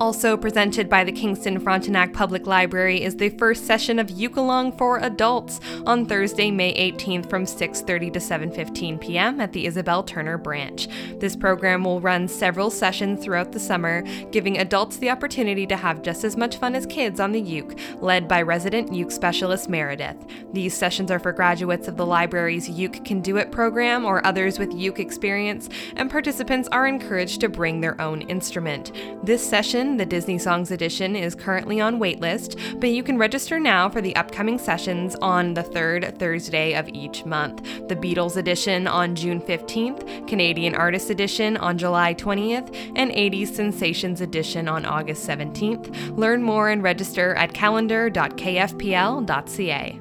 Also 0.00 0.36
presented 0.36 0.88
by 0.90 1.04
the 1.04 1.12
Kingston 1.12 1.60
Frontenac 1.60 2.12
Public 2.12 2.48
Library 2.48 3.02
is 3.02 3.16
the 3.16 3.28
first 3.30 3.64
session 3.64 4.00
of 4.00 4.10
Uke-Along 4.10 4.72
for 4.72 4.98
Adults 4.98 5.60
on 5.86 6.04
Thursday, 6.04 6.50
May 6.50 6.74
18th 6.74 7.30
from 7.30 7.44
6:30 7.44 8.12
to 8.12 8.18
7:15 8.18 9.00
p.m. 9.00 9.40
at 9.40 9.52
the 9.52 9.66
Isabel 9.66 10.02
Turner 10.02 10.36
branch. 10.36 10.88
This 11.20 11.36
program 11.36 11.84
will 11.84 12.00
run 12.00 12.26
several 12.26 12.70
sessions 12.70 13.22
throughout 13.22 13.52
the 13.52 13.60
summer, 13.60 14.02
giving 14.32 14.58
adults 14.58 14.96
the 14.96 15.10
opportunity 15.10 15.64
to 15.68 15.76
have 15.76 16.02
just 16.02 16.24
as 16.24 16.36
much 16.36 16.56
fun 16.56 16.74
as 16.74 16.86
kids 16.86 17.20
on 17.20 17.30
the 17.30 17.40
uke, 17.40 17.78
led 18.00 18.26
by 18.26 18.42
resident 18.42 18.92
uke 18.92 19.12
specialist 19.12 19.68
Meredith. 19.68 20.16
These 20.52 20.74
sessions 20.74 21.12
are 21.12 21.20
for 21.20 21.32
graduates 21.32 21.86
of 21.86 21.96
the 21.96 22.06
library's 22.06 22.68
Uke 22.68 23.04
Can 23.04 23.20
Do 23.20 23.36
It 23.36 23.52
program 23.52 24.04
or 24.04 24.26
others 24.26 24.58
with 24.58 24.74
uke 24.74 24.98
experience, 24.98 25.68
and 25.94 26.10
participants 26.10 26.68
are 26.72 26.88
encouraged 26.88 27.40
to 27.42 27.48
bring 27.48 27.80
their 27.80 28.00
own 28.00 28.22
instrument. 28.22 28.90
This 29.22 29.48
session 29.48 29.83
the 29.84 30.06
Disney 30.06 30.38
Songs 30.38 30.70
edition, 30.70 31.14
is 31.14 31.34
currently 31.34 31.80
on 31.80 32.00
waitlist, 32.00 32.80
but 32.80 32.90
you 32.90 33.02
can 33.02 33.18
register 33.18 33.60
now 33.60 33.88
for 33.88 34.00
the 34.00 34.16
upcoming 34.16 34.58
sessions 34.58 35.14
on 35.22 35.54
the 35.54 35.62
third 35.62 36.18
Thursday 36.18 36.74
of 36.74 36.88
each 36.88 37.24
month. 37.24 37.62
The 37.88 37.96
Beatles 37.96 38.36
edition 38.36 38.86
on 38.86 39.14
June 39.14 39.40
15th, 39.40 40.26
Canadian 40.26 40.74
Artists 40.74 41.10
edition 41.10 41.56
on 41.56 41.78
July 41.78 42.14
20th, 42.14 42.74
and 42.96 43.10
80s 43.10 43.54
Sensations 43.54 44.20
edition 44.20 44.68
on 44.68 44.84
August 44.84 45.28
17th. 45.28 46.16
Learn 46.16 46.42
more 46.42 46.70
and 46.70 46.82
register 46.82 47.34
at 47.34 47.54
calendar.kfpl.ca. 47.54 50.00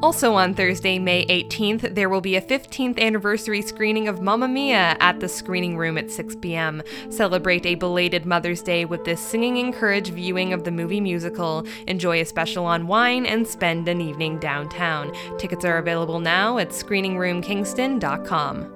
Also 0.00 0.34
on 0.34 0.54
Thursday, 0.54 0.98
May 0.98 1.24
18th, 1.26 1.94
there 1.94 2.08
will 2.08 2.20
be 2.20 2.36
a 2.36 2.42
15th 2.42 3.00
anniversary 3.00 3.62
screening 3.62 4.08
of 4.08 4.20
Mamma 4.20 4.46
Mia 4.46 4.96
at 5.00 5.20
the 5.20 5.28
screening 5.28 5.76
room 5.76 5.96
at 5.96 6.10
6 6.10 6.36
p.m. 6.36 6.82
Celebrate 7.08 7.64
a 7.64 7.76
belated 7.76 8.26
Mother's 8.26 8.62
Day 8.62 8.84
with 8.84 9.04
this 9.04 9.20
singing 9.20 9.56
encouraged 9.56 10.12
viewing 10.12 10.52
of 10.52 10.64
the 10.64 10.70
movie 10.70 11.00
musical. 11.00 11.66
Enjoy 11.86 12.20
a 12.20 12.24
special 12.24 12.66
on 12.66 12.86
wine 12.86 13.24
and 13.24 13.46
spend 13.46 13.88
an 13.88 14.00
evening 14.00 14.38
downtown. 14.38 15.12
Tickets 15.38 15.64
are 15.64 15.78
available 15.78 16.20
now 16.20 16.58
at 16.58 16.70
screeningroomkingston.com. 16.70 18.75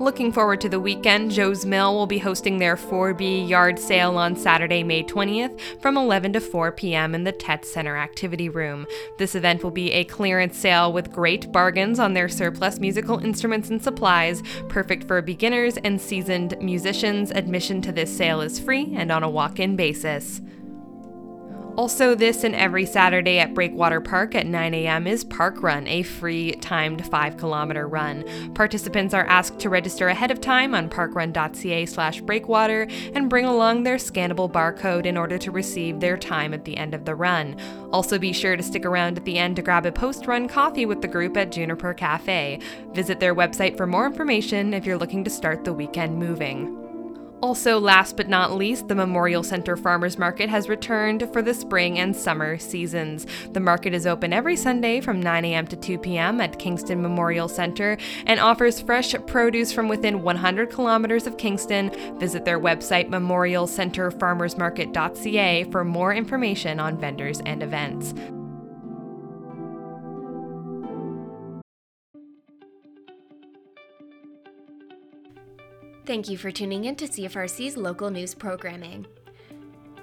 Looking 0.00 0.32
forward 0.32 0.60
to 0.62 0.68
the 0.68 0.80
weekend, 0.80 1.30
Joe's 1.30 1.64
Mill 1.64 1.94
will 1.94 2.08
be 2.08 2.18
hosting 2.18 2.58
their 2.58 2.74
4B 2.74 3.48
yard 3.48 3.78
sale 3.78 4.18
on 4.18 4.34
Saturday, 4.34 4.82
May 4.82 5.04
20th 5.04 5.80
from 5.80 5.96
11 5.96 6.32
to 6.32 6.40
4 6.40 6.72
p.m. 6.72 7.14
in 7.14 7.22
the 7.22 7.32
Tett 7.32 7.64
Center 7.64 7.96
Activity 7.96 8.48
Room. 8.48 8.88
This 9.18 9.36
event 9.36 9.62
will 9.62 9.70
be 9.70 9.92
a 9.92 10.02
clearance 10.02 10.58
sale 10.58 10.92
with 10.92 11.12
great 11.12 11.52
bargains 11.52 12.00
on 12.00 12.12
their 12.12 12.28
surplus 12.28 12.80
musical 12.80 13.20
instruments 13.20 13.70
and 13.70 13.80
supplies, 13.80 14.42
perfect 14.68 15.04
for 15.04 15.22
beginners 15.22 15.76
and 15.84 16.00
seasoned 16.00 16.56
musicians. 16.60 17.30
Admission 17.30 17.80
to 17.82 17.92
this 17.92 18.14
sale 18.14 18.40
is 18.40 18.58
free 18.58 18.92
and 18.96 19.12
on 19.12 19.22
a 19.22 19.30
walk 19.30 19.60
in 19.60 19.76
basis. 19.76 20.40
Also, 21.76 22.14
this 22.14 22.44
and 22.44 22.54
every 22.54 22.86
Saturday 22.86 23.40
at 23.40 23.52
Breakwater 23.52 24.00
Park 24.00 24.36
at 24.36 24.46
9 24.46 24.74
a.m. 24.74 25.08
is 25.08 25.24
Park 25.24 25.60
Run, 25.60 25.88
a 25.88 26.04
free 26.04 26.52
timed 26.52 27.04
5 27.04 27.36
kilometer 27.36 27.88
run. 27.88 28.24
Participants 28.54 29.12
are 29.12 29.26
asked 29.26 29.58
to 29.58 29.68
register 29.68 30.06
ahead 30.06 30.30
of 30.30 30.40
time 30.40 30.72
on 30.72 30.88
parkrun.ca 30.88 31.86
slash 31.86 32.20
breakwater 32.20 32.86
and 33.14 33.28
bring 33.28 33.44
along 33.44 33.82
their 33.82 33.96
scannable 33.96 34.50
barcode 34.50 35.04
in 35.04 35.16
order 35.16 35.36
to 35.36 35.50
receive 35.50 35.98
their 35.98 36.16
time 36.16 36.54
at 36.54 36.64
the 36.64 36.76
end 36.76 36.94
of 36.94 37.04
the 37.04 37.14
run. 37.16 37.56
Also, 37.92 38.20
be 38.20 38.32
sure 38.32 38.56
to 38.56 38.62
stick 38.62 38.86
around 38.86 39.18
at 39.18 39.24
the 39.24 39.38
end 39.38 39.56
to 39.56 39.62
grab 39.62 39.84
a 39.84 39.90
post 39.90 40.28
run 40.28 40.46
coffee 40.46 40.86
with 40.86 41.02
the 41.02 41.08
group 41.08 41.36
at 41.36 41.50
Juniper 41.50 41.92
Cafe. 41.92 42.60
Visit 42.92 43.18
their 43.18 43.34
website 43.34 43.76
for 43.76 43.86
more 43.86 44.06
information 44.06 44.74
if 44.74 44.86
you're 44.86 44.98
looking 44.98 45.24
to 45.24 45.30
start 45.30 45.64
the 45.64 45.72
weekend 45.72 46.16
moving. 46.20 46.83
Also, 47.40 47.78
last 47.78 48.16
but 48.16 48.28
not 48.28 48.52
least, 48.52 48.88
the 48.88 48.94
Memorial 48.94 49.42
Center 49.42 49.76
Farmers 49.76 50.18
Market 50.18 50.48
has 50.48 50.68
returned 50.68 51.28
for 51.32 51.42
the 51.42 51.52
spring 51.52 51.98
and 51.98 52.14
summer 52.16 52.56
seasons. 52.58 53.26
The 53.52 53.60
market 53.60 53.92
is 53.92 54.06
open 54.06 54.32
every 54.32 54.56
Sunday 54.56 55.00
from 55.00 55.20
9 55.20 55.44
a.m. 55.44 55.66
to 55.66 55.76
2 55.76 55.98
p.m. 55.98 56.40
at 56.40 56.58
Kingston 56.58 57.02
Memorial 57.02 57.48
Center 57.48 57.98
and 58.26 58.40
offers 58.40 58.80
fresh 58.80 59.14
produce 59.26 59.72
from 59.72 59.88
within 59.88 60.22
100 60.22 60.70
kilometers 60.70 61.26
of 61.26 61.36
Kingston. 61.36 61.90
Visit 62.18 62.44
their 62.44 62.60
website, 62.60 63.10
memorialcenterfarmersmarket.ca, 63.10 65.64
for 65.64 65.84
more 65.84 66.14
information 66.14 66.80
on 66.80 66.98
vendors 66.98 67.42
and 67.44 67.62
events. 67.62 68.14
Thank 76.06 76.28
you 76.28 76.36
for 76.36 76.50
tuning 76.50 76.84
in 76.84 76.96
to 76.96 77.06
CFRC's 77.06 77.78
local 77.78 78.10
news 78.10 78.34
programming. 78.34 79.06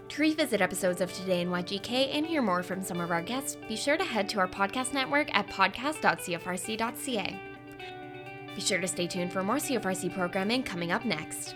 To 0.09 0.21
revisit 0.21 0.59
episodes 0.59 0.99
of 0.99 1.13
Today 1.13 1.41
in 1.41 1.49
YGK 1.49 2.15
and 2.15 2.25
hear 2.25 2.41
more 2.41 2.63
from 2.63 2.81
some 2.81 2.99
of 2.99 3.11
our 3.11 3.21
guests, 3.21 3.55
be 3.69 3.75
sure 3.75 3.97
to 3.97 4.03
head 4.03 4.27
to 4.29 4.39
our 4.39 4.47
podcast 4.47 4.93
network 4.93 5.33
at 5.35 5.47
podcast.cfrc.ca. 5.47 7.39
Be 8.55 8.61
sure 8.61 8.81
to 8.81 8.87
stay 8.87 9.05
tuned 9.07 9.31
for 9.31 9.43
more 9.43 9.57
CFRC 9.57 10.13
programming 10.13 10.63
coming 10.63 10.91
up 10.91 11.05
next. 11.05 11.55